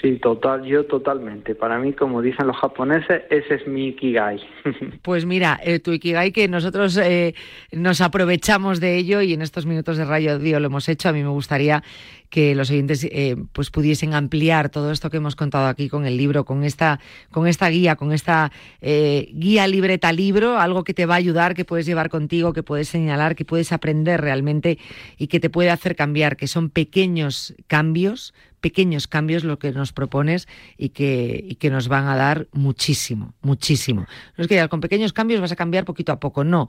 [0.00, 1.54] Sí, total, yo totalmente.
[1.54, 4.40] Para mí, como dicen los japoneses, ese es mi ikigai.
[5.02, 7.34] Pues mira, eh, tu ikigai que nosotros eh,
[7.72, 11.08] nos aprovechamos de ello y en estos minutos de Radio Dio lo hemos hecho.
[11.08, 11.82] A mí me gustaría
[12.30, 16.16] que los oyentes eh, pues pudiesen ampliar todo esto que hemos contado aquí con el
[16.16, 16.98] libro, con esta,
[17.30, 21.64] con esta guía, con esta guía libreta libro, algo que te va a ayudar, que
[21.64, 24.78] puedes llevar contigo, que puedes señalar, que puedes aprender realmente
[25.18, 28.32] y que te puede hacer cambiar, que son pequeños cambios
[28.62, 30.48] pequeños cambios lo que nos propones
[30.78, 34.06] y que, que nos van a dar muchísimo, muchísimo.
[34.38, 36.68] No es que ya con pequeños cambios vas a cambiar poquito a poco, no.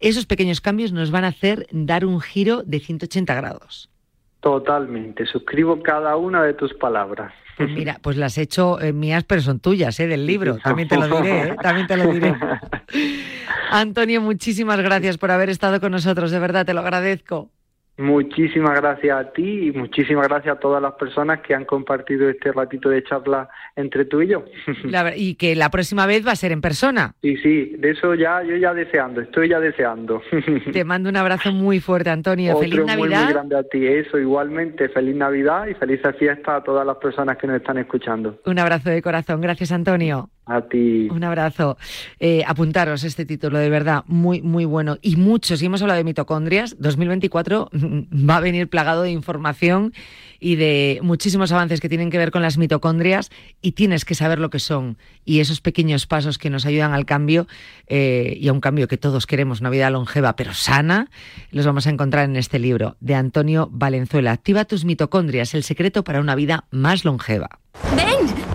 [0.00, 3.90] Esos pequeños cambios nos van a hacer dar un giro de 180 grados.
[4.40, 7.32] Totalmente, suscribo cada una de tus palabras.
[7.56, 10.06] Pues mira, pues las he hecho eh, mías, pero son tuyas, ¿eh?
[10.06, 10.56] Del libro.
[10.58, 11.56] También te lo diré, ¿eh?
[11.62, 12.34] También te lo diré.
[13.70, 17.50] Antonio, muchísimas gracias por haber estado con nosotros, de verdad, te lo agradezco.
[17.98, 22.50] Muchísimas gracias a ti y muchísimas gracias a todas las personas que han compartido este
[22.52, 24.44] ratito de charla entre tú y yo.
[25.16, 27.14] y que la próxima vez va a ser en persona.
[27.20, 30.22] Sí, sí, de eso ya yo ya deseando, estoy ya deseando.
[30.72, 32.56] Te mando un abrazo muy fuerte, Antonio.
[32.58, 32.96] feliz Navidad.
[32.96, 34.88] Muy, muy grande a ti, eso igualmente.
[34.88, 38.38] Feliz Navidad y feliz fiesta a todas las personas que nos están escuchando.
[38.44, 39.40] Un abrazo de corazón.
[39.40, 40.28] Gracias, Antonio.
[40.44, 41.08] A ti.
[41.10, 41.78] Un abrazo.
[42.18, 44.98] Eh, apuntaros este título, de verdad, muy, muy bueno.
[45.00, 49.92] Y muchos, y hemos hablado de mitocondrias, 2024 va a venir plagado de información
[50.40, 53.30] y de muchísimos avances que tienen que ver con las mitocondrias
[53.60, 54.98] y tienes que saber lo que son.
[55.24, 57.46] Y esos pequeños pasos que nos ayudan al cambio
[57.86, 61.08] eh, y a un cambio que todos queremos, una vida longeva pero sana,
[61.52, 64.32] los vamos a encontrar en este libro de Antonio Valenzuela.
[64.32, 67.60] Activa tus mitocondrias, el secreto para una vida más longeva.
[67.94, 68.11] ¡Ven!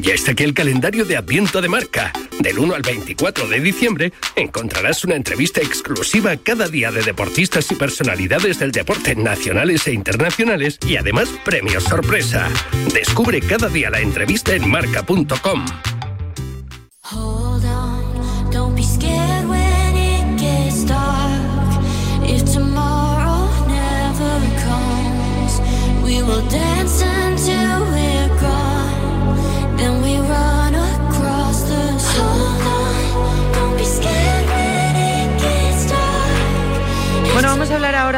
[0.00, 2.12] Ya está aquí el calendario de Adviento de Marca.
[2.40, 7.74] Del 1 al 24 de diciembre encontrarás una entrevista exclusiva cada día de deportistas y
[7.74, 12.48] personalidades del deporte nacionales e internacionales y además premios sorpresa.
[12.92, 15.66] Descubre cada día la entrevista en marca.com.
[26.22, 27.02] Will dance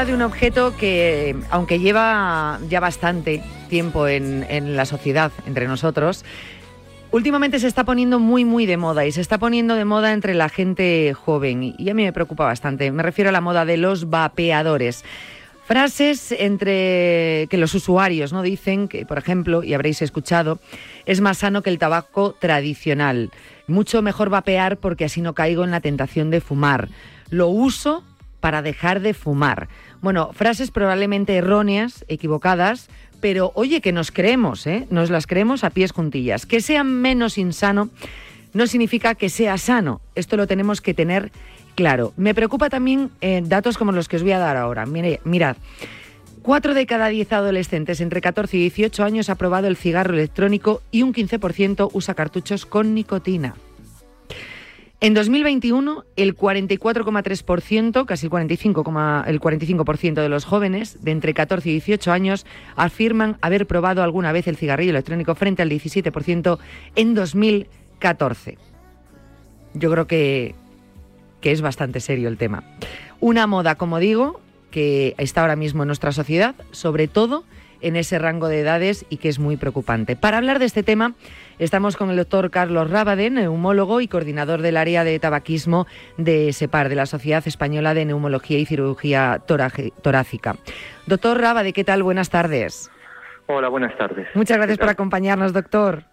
[0.02, 6.24] de un objeto que, aunque lleva ya bastante tiempo en, en la sociedad, entre nosotros,
[7.12, 10.34] últimamente se está poniendo muy, muy de moda y se está poniendo de moda entre
[10.34, 12.90] la gente joven y y a mí me preocupa bastante.
[12.90, 15.04] Me refiero a la moda de los vapeadores.
[15.64, 20.58] Frases entre que los usuarios no dicen que, por ejemplo, y habréis escuchado,
[21.06, 23.30] es más sano que el tabaco tradicional.
[23.68, 26.88] Mucho mejor vapear porque así no caigo en la tentación de fumar.
[27.30, 28.02] Lo uso
[28.44, 29.68] para dejar de fumar.
[30.02, 32.90] Bueno, frases probablemente erróneas, equivocadas,
[33.22, 34.86] pero oye que nos creemos, ¿eh?
[34.90, 36.44] Nos las creemos a pies juntillas.
[36.44, 37.88] Que sea menos insano
[38.52, 40.02] no significa que sea sano.
[40.14, 41.32] Esto lo tenemos que tener
[41.74, 42.12] claro.
[42.18, 44.84] Me preocupa también eh, datos como los que os voy a dar ahora.
[44.84, 45.56] Mirad,
[46.42, 50.82] Cuatro de cada diez adolescentes entre 14 y 18 años ha probado el cigarro electrónico
[50.90, 53.54] y un 15% usa cartuchos con nicotina.
[55.04, 61.68] En 2021, el 44,3%, casi el 45,- el 45% de los jóvenes de entre 14
[61.68, 66.58] y 18 años afirman haber probado alguna vez el cigarrillo electrónico frente al 17%
[66.96, 68.56] en 2014.
[69.74, 70.54] Yo creo que,
[71.42, 72.64] que es bastante serio el tema.
[73.20, 74.40] Una moda, como digo,
[74.70, 77.44] que está ahora mismo en nuestra sociedad, sobre todo
[77.80, 80.16] en ese rango de edades y que es muy preocupante.
[80.16, 81.14] Para hablar de este tema,
[81.58, 86.88] estamos con el doctor Carlos Rábade, neumólogo y coordinador del área de tabaquismo de SEPAR,
[86.88, 90.56] de la Sociedad Española de Neumología y Cirugía Torácica.
[91.06, 92.02] Doctor Rábade, ¿qué tal?
[92.02, 92.90] Buenas tardes.
[93.46, 94.26] Hola, buenas tardes.
[94.34, 96.04] Muchas gracias ¿Qué por acompañarnos, doctor.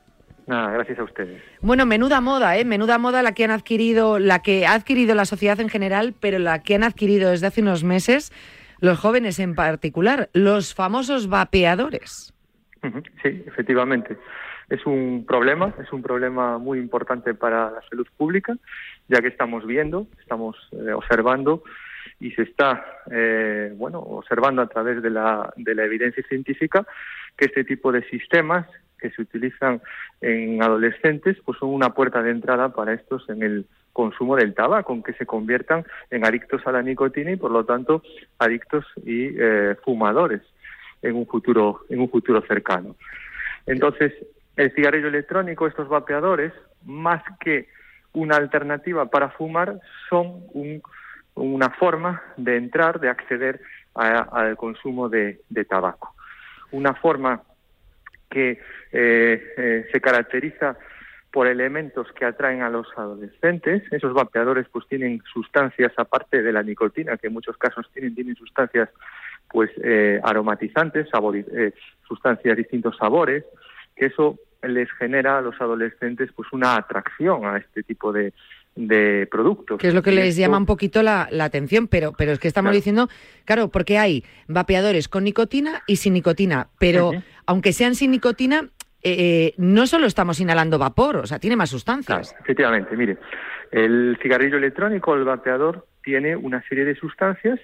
[0.47, 1.41] Nada, gracias a ustedes.
[1.61, 2.65] Bueno, menuda moda, ¿eh?
[2.65, 6.39] Menuda moda la que han adquirido, la que ha adquirido la sociedad en general, pero
[6.39, 8.33] la que han adquirido desde hace unos meses
[8.81, 12.33] los jóvenes en particular, los famosos vapeadores.
[13.23, 14.17] Sí, efectivamente.
[14.69, 18.57] Es un problema, es un problema muy importante para la salud pública,
[19.07, 21.63] ya que estamos viendo, estamos eh, observando
[22.19, 26.85] y se está, eh, bueno, observando a través de la, de la evidencia científica
[27.37, 28.65] que este tipo de sistemas
[29.01, 29.81] que se utilizan
[30.21, 34.93] en adolescentes, pues son una puerta de entrada para estos en el consumo del tabaco,
[34.93, 38.03] en que se conviertan en adictos a la nicotina y por lo tanto
[38.39, 40.41] adictos y eh, fumadores
[41.01, 42.95] en un futuro en un futuro cercano.
[43.65, 44.13] Entonces,
[44.55, 46.53] el cigarrillo electrónico, estos vapeadores,
[46.85, 47.67] más que
[48.13, 49.79] una alternativa para fumar,
[50.09, 50.81] son un-
[51.35, 53.61] una forma de entrar, de acceder
[53.95, 56.13] al consumo de tabaco.
[56.71, 57.41] Una forma
[58.31, 58.59] que
[58.91, 60.77] eh, eh, se caracteriza
[61.31, 63.83] por elementos que atraen a los adolescentes.
[63.91, 68.35] Esos vapeadores pues tienen sustancias aparte de la nicotina, que en muchos casos tienen, tienen
[68.35, 68.89] sustancias
[69.49, 71.73] pues eh, aromatizantes, sabori- eh,
[72.07, 73.43] sustancias distintos sabores,
[73.95, 78.33] que eso les genera a los adolescentes pues una atracción a este tipo de,
[78.75, 79.77] de productos.
[79.79, 82.39] Que es lo que les esto- llama un poquito la, la atención, pero, pero es
[82.39, 82.75] que estamos Claro.
[82.77, 83.09] diciendo,
[83.45, 87.11] claro, porque hay vapeadores con nicotina y sin nicotina, pero
[87.45, 88.69] aunque sean sin nicotina,
[89.03, 92.35] eh, no solo estamos inhalando vapor, o sea, tiene más sustancias.
[92.41, 93.17] Efectivamente, mire,
[93.71, 97.59] el cigarrillo electrónico, el vapeador, tiene una serie de sustancias,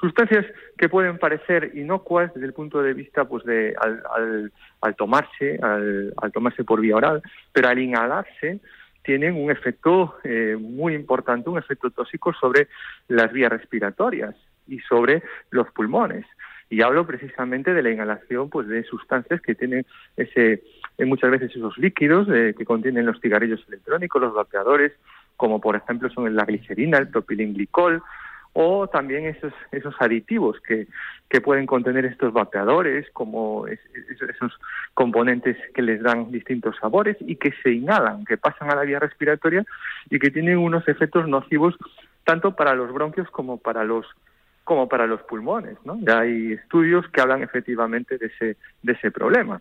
[0.00, 0.46] sustancias
[0.76, 5.58] que pueden parecer inocuas desde el punto de vista, pues, de al, al, al tomarse,
[5.60, 7.22] al, al tomarse por vía oral,
[7.52, 8.60] pero al inhalarse
[9.08, 12.68] tienen un efecto eh, muy importante, un efecto tóxico sobre
[13.08, 14.34] las vías respiratorias
[14.66, 16.26] y sobre los pulmones.
[16.68, 20.62] Y hablo precisamente de la inhalación pues de sustancias que tienen ese
[20.98, 24.92] eh, muchas veces esos líquidos eh, que contienen los cigarrillos electrónicos, los vapeadores,
[25.38, 28.02] como por ejemplo son la glicerina, el propilenglicol
[28.60, 30.88] o también esos esos aditivos que,
[31.30, 34.52] que pueden contener estos vapeadores, como es- es- esos
[34.94, 38.98] componentes que les dan distintos sabores y que se inhalan, que pasan a la vía
[38.98, 39.64] respiratoria
[40.10, 41.76] y que tienen unos efectos nocivos
[42.24, 44.04] tanto para los bronquios como para los
[44.64, 45.96] como para los pulmones, ¿no?
[46.00, 49.60] Ya hay estudios que hablan efectivamente de ese de ese problema.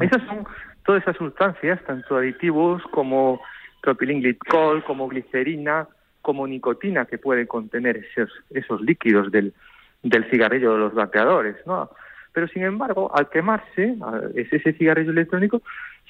[0.00, 0.44] Esas son
[0.84, 3.40] todas esas sustancias, tanto aditivos como
[3.80, 5.86] propilenglicol, como glicerina,
[6.28, 9.54] como nicotina que pueden contener esos, esos líquidos del,
[10.02, 11.88] del cigarrillo de los vapeadores, ¿no?
[12.34, 13.96] Pero sin embargo, al quemarse
[14.34, 15.62] ese, cigarrillo electrónico,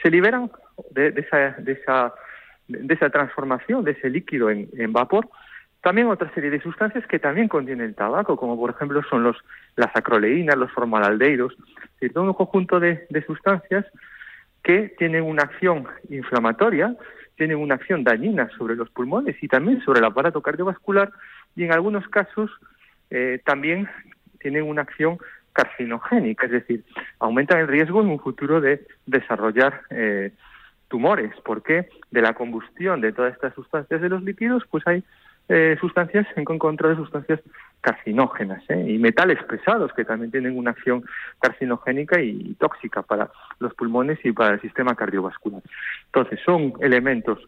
[0.02, 0.50] se liberan
[0.90, 2.12] de, esa, de, esa,
[2.66, 5.28] de esa transformación de ese líquido en, vapor
[5.82, 9.36] también otra serie de sustancias que también contienen el tabaco, como por ejemplo son los,
[9.76, 13.86] las acroleínas, los decir, todo un conjunto de sustancias
[14.64, 16.96] que tienen una acción inflamatoria,
[17.38, 21.10] tienen una acción dañina sobre los pulmones y también sobre el aparato cardiovascular
[21.56, 22.50] y en algunos casos
[23.10, 23.88] eh, también
[24.40, 25.18] tienen una acción
[25.52, 26.84] carcinogénica, es decir,
[27.18, 30.32] aumentan el riesgo en un futuro de desarrollar eh,
[30.88, 35.02] tumores, porque de la combustión de todas estas sustancias de los líquidos, pues hay
[35.48, 37.40] eh, sustancias, en contra de sustancias
[37.80, 38.84] carcinógenas ¿eh?
[38.88, 41.04] y metales pesados que también tienen una acción
[41.40, 45.62] carcinogénica y tóxica para los pulmones y para el sistema cardiovascular.
[46.06, 47.38] Entonces, son elementos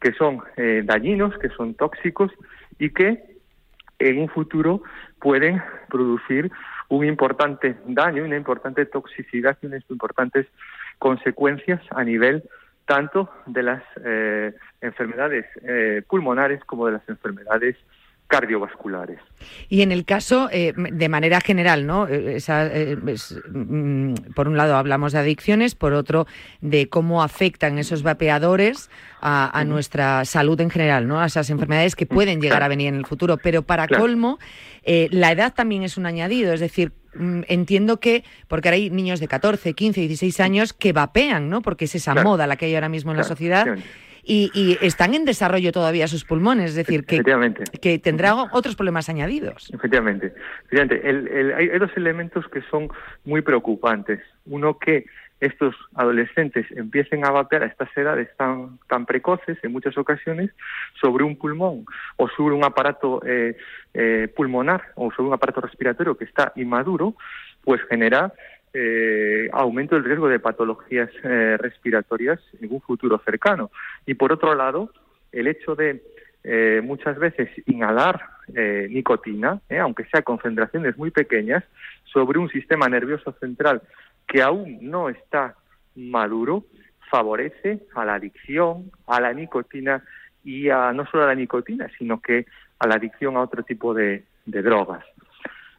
[0.00, 2.30] que son eh, dañinos, que son tóxicos
[2.78, 3.22] y que
[3.98, 4.82] en un futuro
[5.20, 6.50] pueden producir
[6.88, 10.46] un importante daño, una importante toxicidad y unas importantes
[10.98, 12.44] consecuencias a nivel
[12.88, 17.76] tanto de las eh, enfermedades eh, pulmonares como de las enfermedades
[18.28, 19.18] cardiovasculares.
[19.68, 22.06] Y en el caso, eh, de manera general, ¿no?
[22.06, 26.26] Eh, esa, eh, es, mm, por un lado hablamos de adicciones, por otro
[26.60, 31.20] de cómo afectan esos vapeadores a, a nuestra salud en general, ¿no?
[31.20, 33.38] A esas enfermedades que pueden llegar a venir en el futuro.
[33.38, 34.02] Pero para Claro.
[34.04, 34.38] colmo,
[34.84, 38.90] eh, la edad también es un añadido, es decir, mm, entiendo que, porque ahora hay
[38.90, 41.62] niños de 14, 15, 16 años que vapean, ¿no?
[41.62, 42.28] Porque es esa Claro.
[42.28, 43.66] moda la que hay ahora mismo en la sociedad.
[44.30, 47.22] Y, y están en desarrollo todavía sus pulmones, es decir, que,
[47.80, 49.70] que tendrá otros problemas añadidos.
[49.72, 50.34] Efectivamente.
[50.66, 51.08] Efectivamente.
[51.08, 52.88] El- el- hay, hay dos elementos que son
[53.24, 54.20] muy preocupantes.
[54.44, 55.06] Uno, que
[55.40, 60.50] estos adolescentes empiecen a vapear a estas edades tan, tan precoces, en muchas ocasiones,
[61.00, 63.56] sobre un pulmón o sobre un aparato eh,
[63.94, 67.14] eh, pulmonar o sobre un aparato respiratorio que está inmaduro,
[67.64, 68.32] pues genera
[68.74, 73.70] eh, aumento del riesgo de patologías eh, respiratorias en un futuro cercano.
[74.06, 74.92] Y por otro lado,
[75.32, 76.02] el hecho de
[76.44, 78.22] eh, muchas veces inhalar
[78.54, 81.64] eh, nicotina, aunque sea concentraciones muy pequeñas,
[82.04, 83.82] sobre un sistema nervioso central
[84.26, 85.54] que aún no está
[85.94, 86.64] maduro,
[87.10, 90.04] favorece a la adicción, a la nicotina
[90.44, 92.46] y a no solo a la nicotina, sino que
[92.78, 95.04] a la adicción a otro tipo de drogas.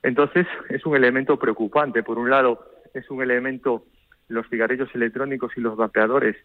[0.04, 2.04] Entonces, es un elemento preocupante.
[2.04, 3.86] Por un lado, es un elemento,
[4.28, 6.36] los cigarrillos electrónicos y los vapeadores,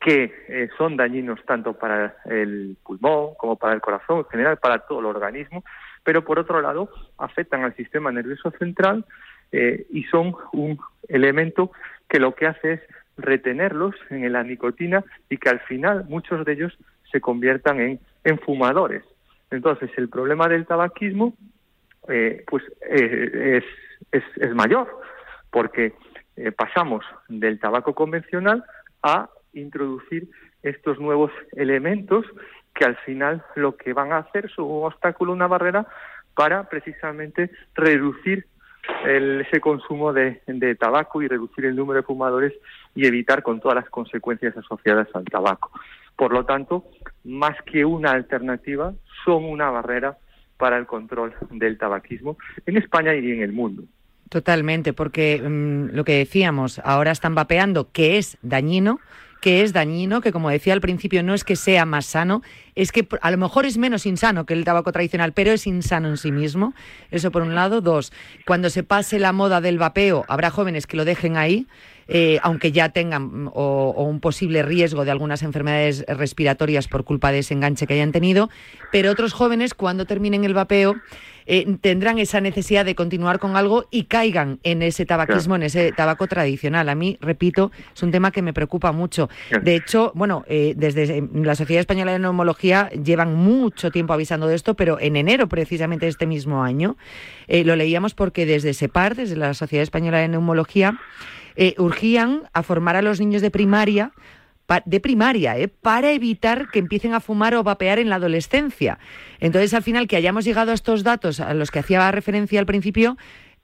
[0.00, 4.78] que eh, son dañinos tanto para el pulmón como para el corazón, en general para
[4.80, 5.62] todo el organismo,
[6.02, 9.04] pero por otro lado, afectan al sistema nervioso central
[9.52, 10.78] eh, y son un
[11.08, 11.72] elemento
[12.08, 12.80] que lo que hace es
[13.18, 16.78] retenerlos en la nicotina y que al final muchos de ellos
[17.12, 19.04] se conviertan en, en fumadores.
[19.50, 21.34] Entonces, el problema del tabaquismo
[22.08, 23.64] eh, pues es,
[24.12, 24.88] es, es mayor,
[25.50, 25.94] porque
[26.36, 28.64] eh, pasamos del tabaco convencional
[29.02, 30.28] a introducir
[30.62, 32.24] estos nuevos elementos
[32.74, 35.86] que al final lo que van a hacer son un obstáculo, una barrera
[36.34, 38.46] para precisamente reducir
[39.04, 42.52] el- ese consumo de, de tabaco y reducir el número de fumadores
[42.94, 45.70] y evitar con todas las consecuencias asociadas al tabaco.
[46.16, 46.84] Por lo tanto,
[47.24, 48.92] más que una alternativa,
[49.24, 50.16] son una barrera
[50.56, 52.36] para el control del tabaquismo
[52.66, 53.82] en España y en el mundo.
[54.30, 59.00] Totalmente, porque mm, lo que decíamos, ahora están vapeando, que es dañino,
[59.40, 62.40] que es dañino, que como decía al principio, no es que sea más sano,
[62.76, 66.08] es que a lo mejor es menos insano que el tabaco tradicional, pero es insano
[66.08, 66.74] en sí mismo.
[67.10, 67.80] Eso por un lado.
[67.80, 68.12] Dos,
[68.46, 71.66] cuando se pase la moda del vapeo, habrá jóvenes que lo dejen ahí,
[72.06, 77.02] eh, aunque ya tengan mm, o, o un posible riesgo de algunas enfermedades respiratorias por
[77.02, 78.48] culpa de ese enganche que hayan tenido,
[78.92, 80.94] pero otros jóvenes, cuando terminen el vapeo,
[81.52, 85.90] eh, tendrán esa necesidad de continuar con algo y caigan en ese tabaquismo, en ese
[85.90, 86.88] tabaco tradicional.
[86.88, 89.28] A mí, repito, es un tema que me preocupa mucho.
[89.60, 94.46] De hecho, bueno, eh, desde eh, la Sociedad Española de Neumología llevan mucho tiempo avisando
[94.46, 96.96] de esto, pero en enero precisamente de este mismo año
[97.48, 101.00] eh, lo leíamos porque desde SEPAR, desde la Sociedad Española de Neumología,
[101.56, 104.12] eh, urgían a formar a los niños de primaria
[104.84, 105.68] de primaria, ¿eh?
[105.68, 108.98] para evitar que empiecen a fumar o vapear en la adolescencia.
[109.40, 112.66] Entonces, al final, que hayamos llegado a estos datos a los que hacía referencia al
[112.66, 113.16] principio,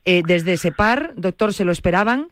[0.05, 2.29] eh, desde SEPAR, doctor, se lo esperaban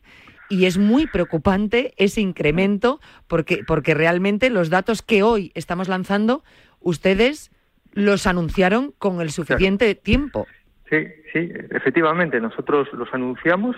[0.49, 6.45] y es muy preocupante ese incremento porque, porque realmente los datos que hoy estamos lanzando,
[6.81, 7.51] ustedes
[7.93, 10.47] los anunciaron con el suficiente tiempo.
[10.91, 10.99] Sí,
[11.33, 13.77] sí, efectivamente, nosotros los anunciamos,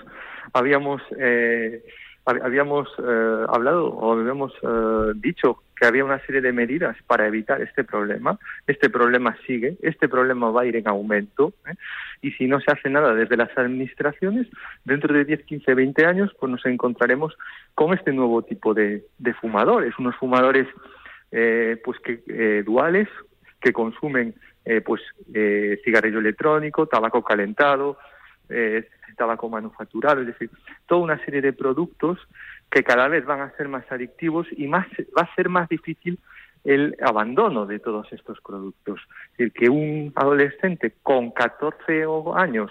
[0.53, 1.85] habíamos eh,
[2.27, 7.61] habíamos eh, hablado o habíamos eh, dicho que había una serie de medidas para evitar
[7.63, 8.39] este problema.
[8.67, 11.75] Este problema sigue, este problema va a ir en aumento ¿eh?
[12.23, 14.49] y si no se hace nada desde las administraciones,
[14.85, 17.37] dentro de 10, 15, 20 años, pues nos encontraremos
[17.75, 20.67] con este nuevo tipo de, de fumadores, unos fumadores
[21.31, 23.09] eh, pues que eh, duales
[23.61, 24.35] que consumen
[24.85, 25.01] pues
[25.85, 27.99] cigarrillo electrónico, tabaco calentado,
[28.49, 30.51] eh, tabaco manufacturado, es decir,
[30.87, 32.19] toda una serie de productos
[32.71, 34.87] que cada vez van a ser más adictivos y más
[35.17, 36.19] va a ser más difícil
[36.65, 39.01] el abandono de todos estos productos.
[39.33, 42.71] Es decir, que un adolescente con 14 o- años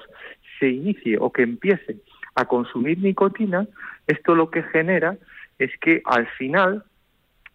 [0.60, 1.98] se inicie o que empiece
[2.36, 3.66] a consumir nicotina,
[4.06, 5.18] esto lo que genera
[5.58, 6.84] es que al final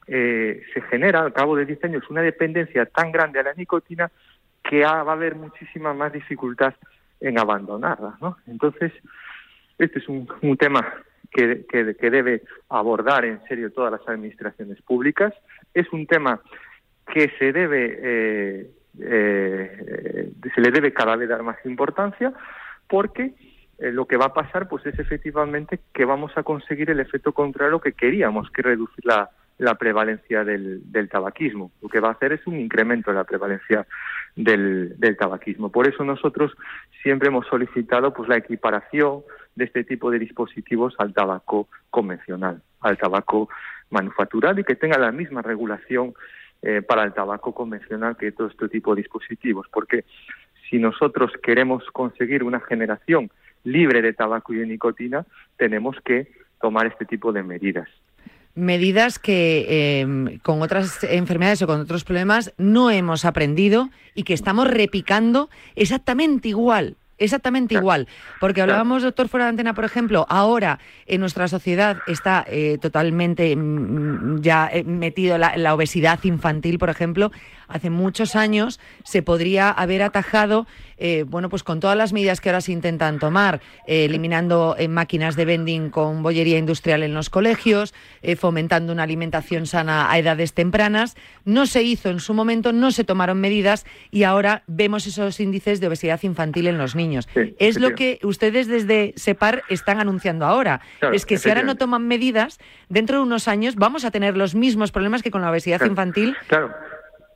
[0.07, 4.11] eh, se genera al cabo de 10 años una dependencia tan grande a la nicotina
[4.65, 6.75] que va a haber muchísima más dificultad
[7.21, 8.17] en abandonarla.
[8.21, 8.37] ¿no?
[8.47, 8.93] Entonces,
[9.79, 10.27] este es un,
[10.59, 10.87] tema
[11.31, 15.33] que, que- debe abordar en serio todas las administraciones públicas.
[15.75, 16.41] Es un tema
[17.07, 22.33] que se debe eh, eh, se le debe cada vez dar más importancia
[22.89, 23.35] porque
[23.79, 27.33] eh, lo que va a pasar pues es efectivamente que vamos a conseguir el efecto
[27.33, 31.71] contrario que queríamos, que reducir la, la prevalencia del, del tabaquismo.
[31.83, 33.87] Lo que va a hacer es un incremento en la prevalencia
[34.35, 35.71] del, del tabaquismo.
[35.71, 36.53] Por eso nosotros
[37.03, 39.21] siempre hemos solicitado pues la equiparación
[39.55, 43.51] de este tipo de dispositivos al tabaco convencional, al tabaco
[43.91, 46.15] manufacturado y que tenga la misma regulación
[46.63, 50.05] eh, para el tabaco convencional que todo este tipo de dispositivos, porque
[50.71, 53.31] si nosotros queremos conseguir una generación
[53.65, 55.27] libre de tabaco y de nicotina,
[55.59, 56.29] tenemos que
[56.63, 57.89] tomar este tipo de medidas.
[58.61, 64.35] Medidas que eh, con otras enfermedades o con otros problemas no hemos aprendido y que
[64.35, 66.97] estamos repicando exactamente igual.
[67.21, 68.09] Exactamente igual,
[68.41, 73.55] porque hablábamos, doctor Fuera de Antena, por ejemplo, ahora en nuestra sociedad está eh, totalmente
[73.55, 77.31] mm, ya eh, metido la, la obesidad infantil, por ejemplo.
[77.71, 80.67] Hace muchos años se podría haber atajado,
[80.99, 84.89] eh, bueno, pues con todas las medidas que ahora se intentan tomar, eh, eliminando eh,
[84.89, 87.95] máquinas de vending con bollería industrial en los colegios,
[88.39, 91.17] fomentando una alimentación sana a edades tempranas.
[91.45, 95.81] No se hizo en su momento, no se tomaron medidas y ahora vemos esos índices
[95.81, 97.29] de obesidad infantil en los niños.
[97.59, 100.81] es lo que ustedes desde SEPAR están anunciando ahora.
[100.99, 102.59] Claro, es que si ahora no toman medidas,
[102.89, 105.93] dentro de unos años vamos a tener los mismos problemas que con la obesidad Claro.
[105.93, 106.75] infantil Claro,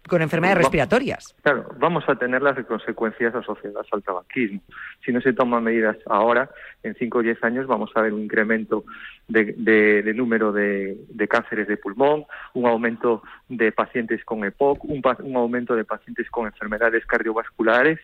[0.09, 1.35] con enfermedades respiratorias.
[1.43, 4.61] Claro, vamos a tener las consecuencias asociadas al tabaquismo.
[5.05, 6.51] Si no se toman medidas ahora,
[6.83, 8.85] en 5 o 10 años vamos a ver un incremento
[9.29, 14.85] de, de- de número de, de cánceres de pulmón, un aumento de pacientes con EPOC,
[14.85, 17.99] un, un aumento de pacientes con enfermedades cardiovasculares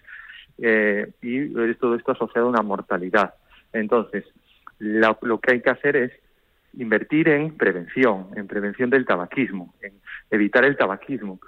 [0.59, 3.35] eh, y todo esto asociado a una mortalidad.
[3.73, 4.25] Entonces,
[4.79, 6.13] la- lo que hay que hacer es
[6.79, 9.93] invertir en prevención, en prevención del tabaquismo, en
[10.31, 11.41] evitar el tabaquismo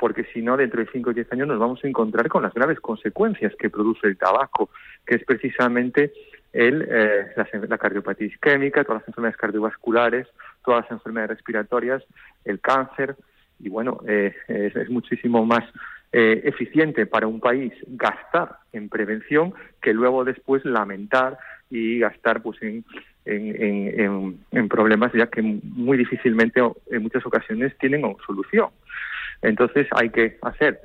[0.00, 2.54] porque si no, dentro de 5 o 10 años nos vamos a encontrar con las
[2.54, 4.70] graves consecuencias que produce el tabaco,
[5.06, 6.12] que es precisamente
[6.54, 7.26] el, eh,
[7.68, 10.26] la, cardiopatía isquémica, todas las enfermedades cardiovasculares,
[10.64, 12.02] todas las enfermedades respiratorias,
[12.46, 13.14] el cáncer,
[13.58, 15.64] y bueno, eh, es, muchísimo más
[16.12, 21.38] eh, eficiente para un país gastar en prevención que luego después lamentar
[21.68, 22.84] y gastar pues en,
[23.26, 28.70] en, en- problemas ya que muy difícilmente en muchas ocasiones tienen solución.
[29.42, 30.80] Entonces hay que hacer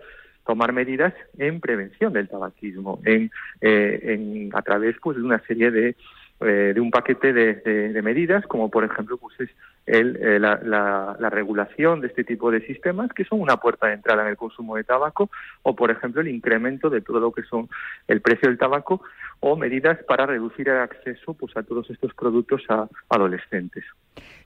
[0.45, 3.31] tomar medidas en prevención del tabaquismo, en,
[3.61, 5.95] eh, a través pues de una serie de,
[6.41, 9.49] eh, de un paquete de medidas, como por ejemplo pues es
[9.87, 13.87] el, eh, la, la- la regulación de este tipo de sistemas que son una puerta
[13.87, 15.29] de entrada en el consumo de tabaco,
[15.63, 17.67] o por ejemplo el incremento de todo lo que son
[18.07, 19.01] el precio del tabaco
[19.39, 23.83] o medidas para reducir el acceso pues a todos estos productos a adolescentes.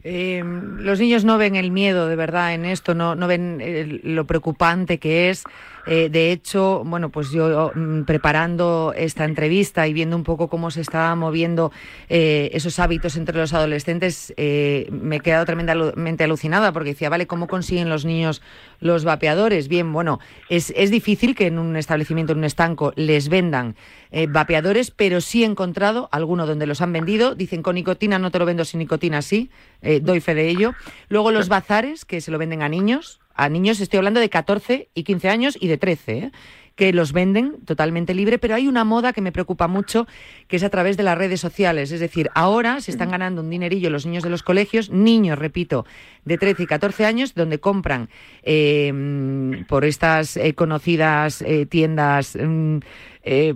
[0.02, 4.00] Eh, los niños no ven el miedo de verdad en esto, no, no ven eh,
[4.04, 5.44] lo preocupante que es.
[5.92, 10.70] Eh, de hecho, bueno, pues yo mm, preparando esta entrevista y viendo un poco cómo
[10.70, 11.72] se estaba moviendo
[12.10, 17.26] eh, esos hábitos entre los adolescentes, eh, me he quedado tremendamente alucinada porque decía, vale,
[17.26, 18.44] ¿cómo consiguen los niños
[18.80, 19.68] los vapeadores?
[19.68, 23.76] Bien, bueno, es, es difícil que en un establecimiento, en un estanco, les vendan
[24.30, 27.36] vapeadores, pero sí he encontrado alguno donde los han vendido.
[27.36, 29.52] Dicen con nicotina no te lo vendo sin nicotina, sí,
[29.82, 30.74] eh, doy fe de ello.
[31.08, 33.20] Luego los bazares, que se lo venden a niños.
[33.34, 36.32] A niños estoy hablando de 14 y 15 años y de 13, ¿eh?
[36.80, 40.08] que los venden totalmente libre, pero hay una moda que me preocupa mucho,
[40.48, 41.92] que es a través de las redes sociales.
[41.92, 45.86] Es decir, ahora se están ganando un dinerillo los niños de los colegios, niños, repito,
[46.24, 48.08] de 13 y 14 años, donde compran
[48.44, 48.94] eh,
[49.68, 52.78] por estas eh, conocidas eh, tiendas mm,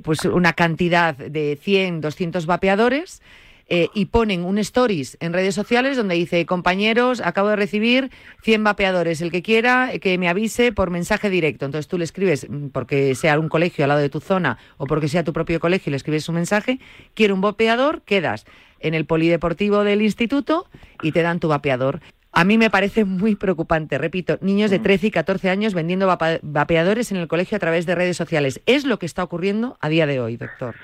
[0.04, 3.22] pues una cantidad de 100, 200 vapeadores.
[3.68, 8.12] Eh, y ponen un stories en redes sociales donde dice, compañeros, acabo de recibir
[8.44, 11.66] 100 vapeadores, el que quiera eh, que me avise por mensaje directo.
[11.66, 14.86] Entonces tú le escribes, mm, porque sea un colegio al lado de tu zona o
[14.86, 16.80] porque sea tu propio colegio, le escribes un mensaje,
[17.14, 18.46] quiero un vapeador, quedas
[18.80, 20.68] en el polideportivo del instituto
[21.02, 22.02] y te dan tu vapeador.
[22.36, 27.12] A mí me parece muy preocupante, repito, niños de 13 y 14 años vendiendo vapeadores
[27.12, 28.60] en el colegio a través de redes sociales.
[28.66, 30.76] Es lo que está ocurriendo a día de hoy, doctor.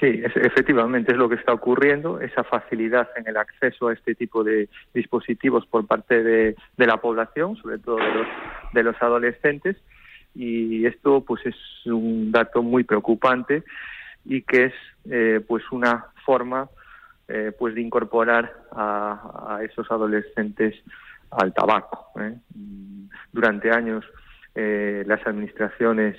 [0.00, 4.14] Sí, es- efectivamente es lo que está ocurriendo, esa facilidad en el acceso a este
[4.14, 8.26] tipo de dispositivos por parte de, de la población, sobre todo de los,
[8.74, 9.76] de los adolescentes,
[10.34, 13.62] y esto pues es un dato muy preocupante
[14.26, 14.74] y que es
[15.10, 16.68] eh, pues una forma
[17.28, 20.74] eh, pues de incorporar a, a esos adolescentes
[21.30, 22.10] al tabaco.
[22.20, 22.34] ¿eh?
[23.32, 24.04] Durante años
[24.54, 26.16] eh, las administraciones,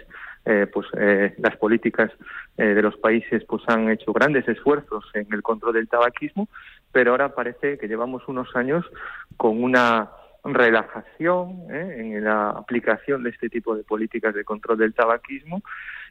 [0.49, 2.09] eh, pues eh, las políticas
[2.57, 6.47] eh, de los países pues han hecho grandes esfuerzos en el control del tabaquismo,
[6.93, 8.85] pero ahora parece que llevamos unos años
[9.35, 10.09] con una
[10.45, 11.95] relajación ¿eh?
[11.99, 15.61] en la aplicación de este tipo de políticas de control del tabaquismo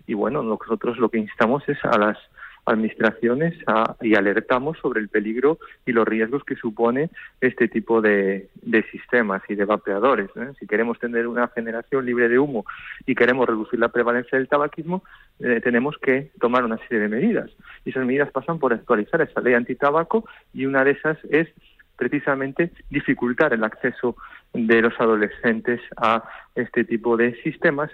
[0.06, 2.18] y bueno nosotros lo que instamos es a las
[2.66, 3.54] administraciones
[4.02, 7.10] y alertamos sobre el peligro y los riesgos que supone
[7.40, 10.28] este tipo de, de sistemas y de vapeadores.
[10.36, 10.52] ¿eh?
[10.58, 12.66] Si queremos tener una generación libre de humo
[13.06, 15.04] y queremos reducir la prevalencia del tabaquismo,
[15.38, 17.50] eh, tenemos que tomar una serie de medidas.
[17.84, 21.48] Y esas medidas pasan por actualizar esa ley antitabaco y una de esas es
[21.96, 24.16] precisamente dificultar el acceso
[24.52, 27.90] de los adolescentes a este tipo de sistemas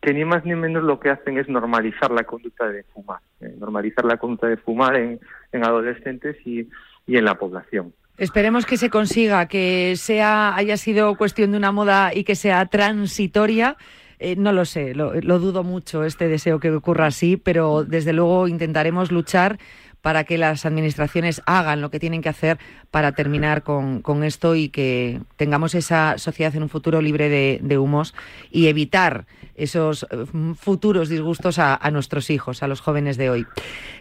[0.00, 3.54] que ni más ni menos lo que hacen es normalizar la conducta de fumar, eh,
[3.58, 5.20] normalizar la conducta de fumar en,
[5.52, 6.68] en adolescentes y,
[7.06, 7.92] y en la población.
[8.16, 12.66] Esperemos que se consiga, que sea haya sido cuestión de una moda y que sea
[12.66, 13.76] transitoria.
[14.18, 18.12] Eh, no lo sé, lo, lo dudo mucho este deseo que ocurra así, pero desde
[18.12, 19.58] luego intentaremos luchar
[20.02, 22.58] para que las administraciones hagan lo que tienen que hacer
[22.90, 28.14] para terminar con, esto y que tengamos esa sociedad en un futuro libre de, humos
[28.50, 30.24] y evitar esos eh,
[30.56, 33.46] futuros disgustos a, a nuestros hijos, a los jóvenes de hoy.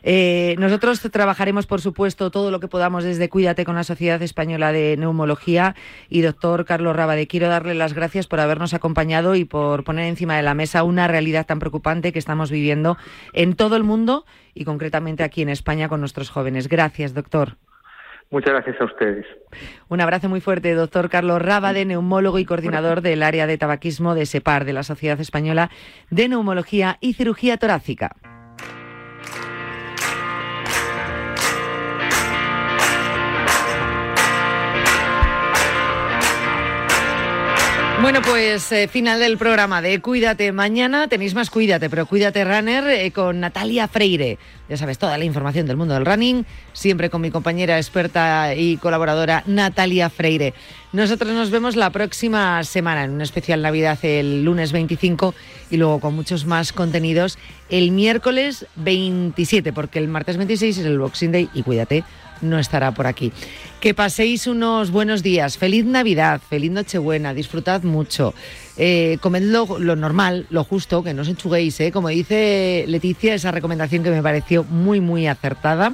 [0.03, 4.71] Eh, nosotros trabajaremos, por supuesto, todo lo que podamos desde Cuídate con la Sociedad Española
[4.71, 5.75] de Neumología
[6.09, 7.27] y doctor Carlos Rabade.
[7.27, 11.07] Quiero darle las gracias por habernos acompañado y por poner encima de la mesa una
[11.07, 12.97] realidad tan preocupante que estamos viviendo
[13.33, 14.25] en todo el mundo
[14.57, 16.67] y concretamente aquí en España con nuestros jóvenes.
[16.67, 17.57] Gracias, doctor.
[18.29, 19.25] Muchas gracias a ustedes.
[19.87, 24.25] Un abrazo muy fuerte, doctor Carlos Rábade, neumólogo y coordinador del área de tabaquismo de
[24.25, 25.69] SEPAR, de la Sociedad Española
[26.09, 28.15] de Neumología y Cirugía Torácica.
[37.99, 41.07] Bueno, pues eh, final del programa de Cuídate mañana.
[41.07, 44.37] Tenéis más Cuídate, pero Cuídate Runner eh, con Natalia Freire.
[44.69, 48.77] Ya sabes, toda la información del mundo del running, siempre con mi compañera experta y
[48.77, 50.53] colaboradora Natalia Freire.
[50.93, 55.33] Nosotros nos vemos la próxima semana en un especial Navidad el lunes 25
[55.71, 57.39] y luego con muchos más contenidos
[57.69, 62.03] el miércoles 27, porque el martes 26 es el Boxing Day y cuídate,
[62.41, 63.31] no estará por aquí.
[63.79, 68.33] Que paséis unos buenos días, feliz Navidad, feliz Nochebuena, disfrutad mucho,
[68.77, 71.91] eh, comed lo, normal, lo justo, que no os enchuguéis, ¿eh?
[71.91, 75.93] como dice Leticia, esa recomendación que me pareció muy, muy acertada.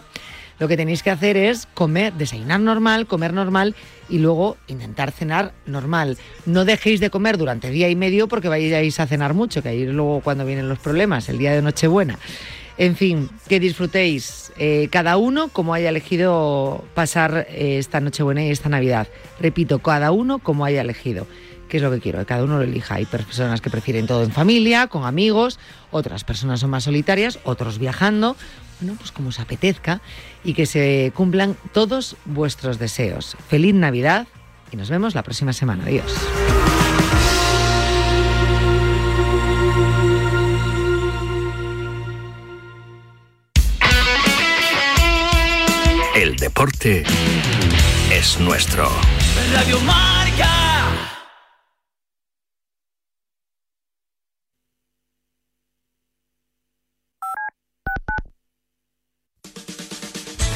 [0.59, 3.75] Lo que tenéis que hacer es comer, desayunar normal, comer normal
[4.07, 6.17] y luego intentar cenar normal.
[6.45, 9.83] No dejéis de comer durante día y medio porque vayáis a cenar mucho, que ahí
[9.83, 12.19] es luego cuando vienen los problemas, el día de Nochebuena.
[12.77, 18.49] En fin, que disfrutéis eh, cada uno como haya elegido pasar eh, esta Nochebuena y
[18.49, 19.07] esta Navidad.
[19.39, 21.27] Repito, cada uno como haya elegido.
[21.69, 22.19] ¿Qué es lo que quiero?
[22.19, 22.95] Que cada uno lo elija.
[22.95, 25.59] Hay personas que prefieren todo en familia, con amigos,
[25.91, 28.35] otras personas son más solitarias, otros viajando.
[28.79, 30.01] Bueno, pues como os apetezca
[30.43, 33.37] y que se cumplan todos vuestros deseos.
[33.47, 34.27] Feliz Navidad
[34.71, 35.85] y nos vemos la próxima semana.
[35.85, 36.13] Adiós.
[46.43, 47.05] Deporte
[48.11, 48.89] es nuestro.
[49.53, 50.49] Radio Marca.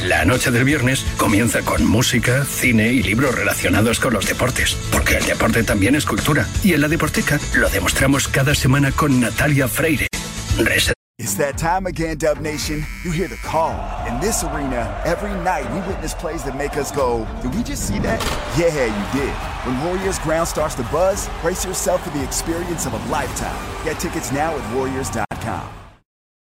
[0.03, 5.17] La noche del viernes comienza con música, cine y libros relacionados con los deportes, porque
[5.17, 6.45] el deporte también es cultura.
[6.63, 10.07] Y en la Deporteca lo demostramos cada semana con Natalia Freire.
[10.59, 12.85] Res- It's that time again, Dub Nation.
[13.03, 13.71] You hear the call.
[14.05, 17.87] In this arena, every night we witness plays that make us go, did we just
[17.87, 18.21] see that?
[18.55, 19.33] Yeah, you did.
[19.65, 23.83] When Warriors ground starts to buzz, brace yourself for the experience of a lifetime.
[23.83, 25.67] Get tickets now at Warriors.com.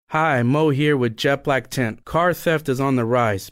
[0.10, 2.04] Hi, Mo here with Jet Black Tent.
[2.04, 3.52] Car theft is on the rise.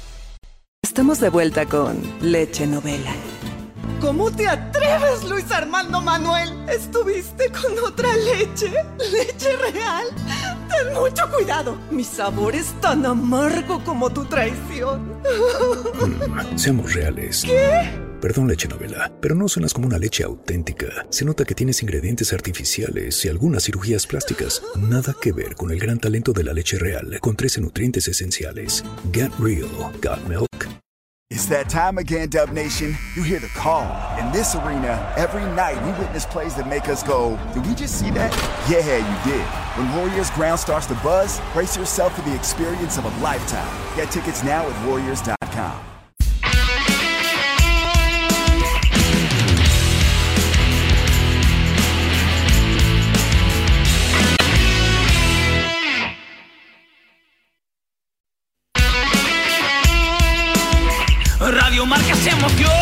[0.83, 3.11] Estamos de vuelta con Leche Novela.
[4.01, 6.49] ¿Cómo te atreves, Luis Armando Manuel?
[6.67, 8.73] ¿Estuviste con otra leche?
[8.97, 10.07] ¿Leche real?
[10.67, 11.77] Ten mucho cuidado.
[11.91, 15.21] Mi sabor es tan amargo como tu traición.
[16.01, 17.43] Mm, seamos reales.
[17.45, 18.10] ¿Qué?
[18.21, 21.07] Perdón, leche novela, pero no suenas como una leche auténtica.
[21.09, 24.61] Se nota que tienes ingredientes artificiales y algunas cirugías plásticas.
[24.75, 28.83] Nada que ver con el gran talento de la leche real, con 13 nutrientes esenciales.
[29.11, 29.67] Get Real,
[30.03, 30.67] Got Milk.
[31.31, 32.95] It's that time again, Dub Nation.
[33.15, 33.87] You hear the call.
[34.19, 37.99] In this arena, every night we witness plays that make us go, did we just
[37.99, 38.31] see that?
[38.69, 39.45] Yeah, you did.
[39.77, 43.71] When Warriors ground starts to buzz, brace yourself for the experience of a lifetime.
[43.95, 45.79] Get tickets now at Warriors.com.
[61.49, 62.81] Radio Marca se emoción.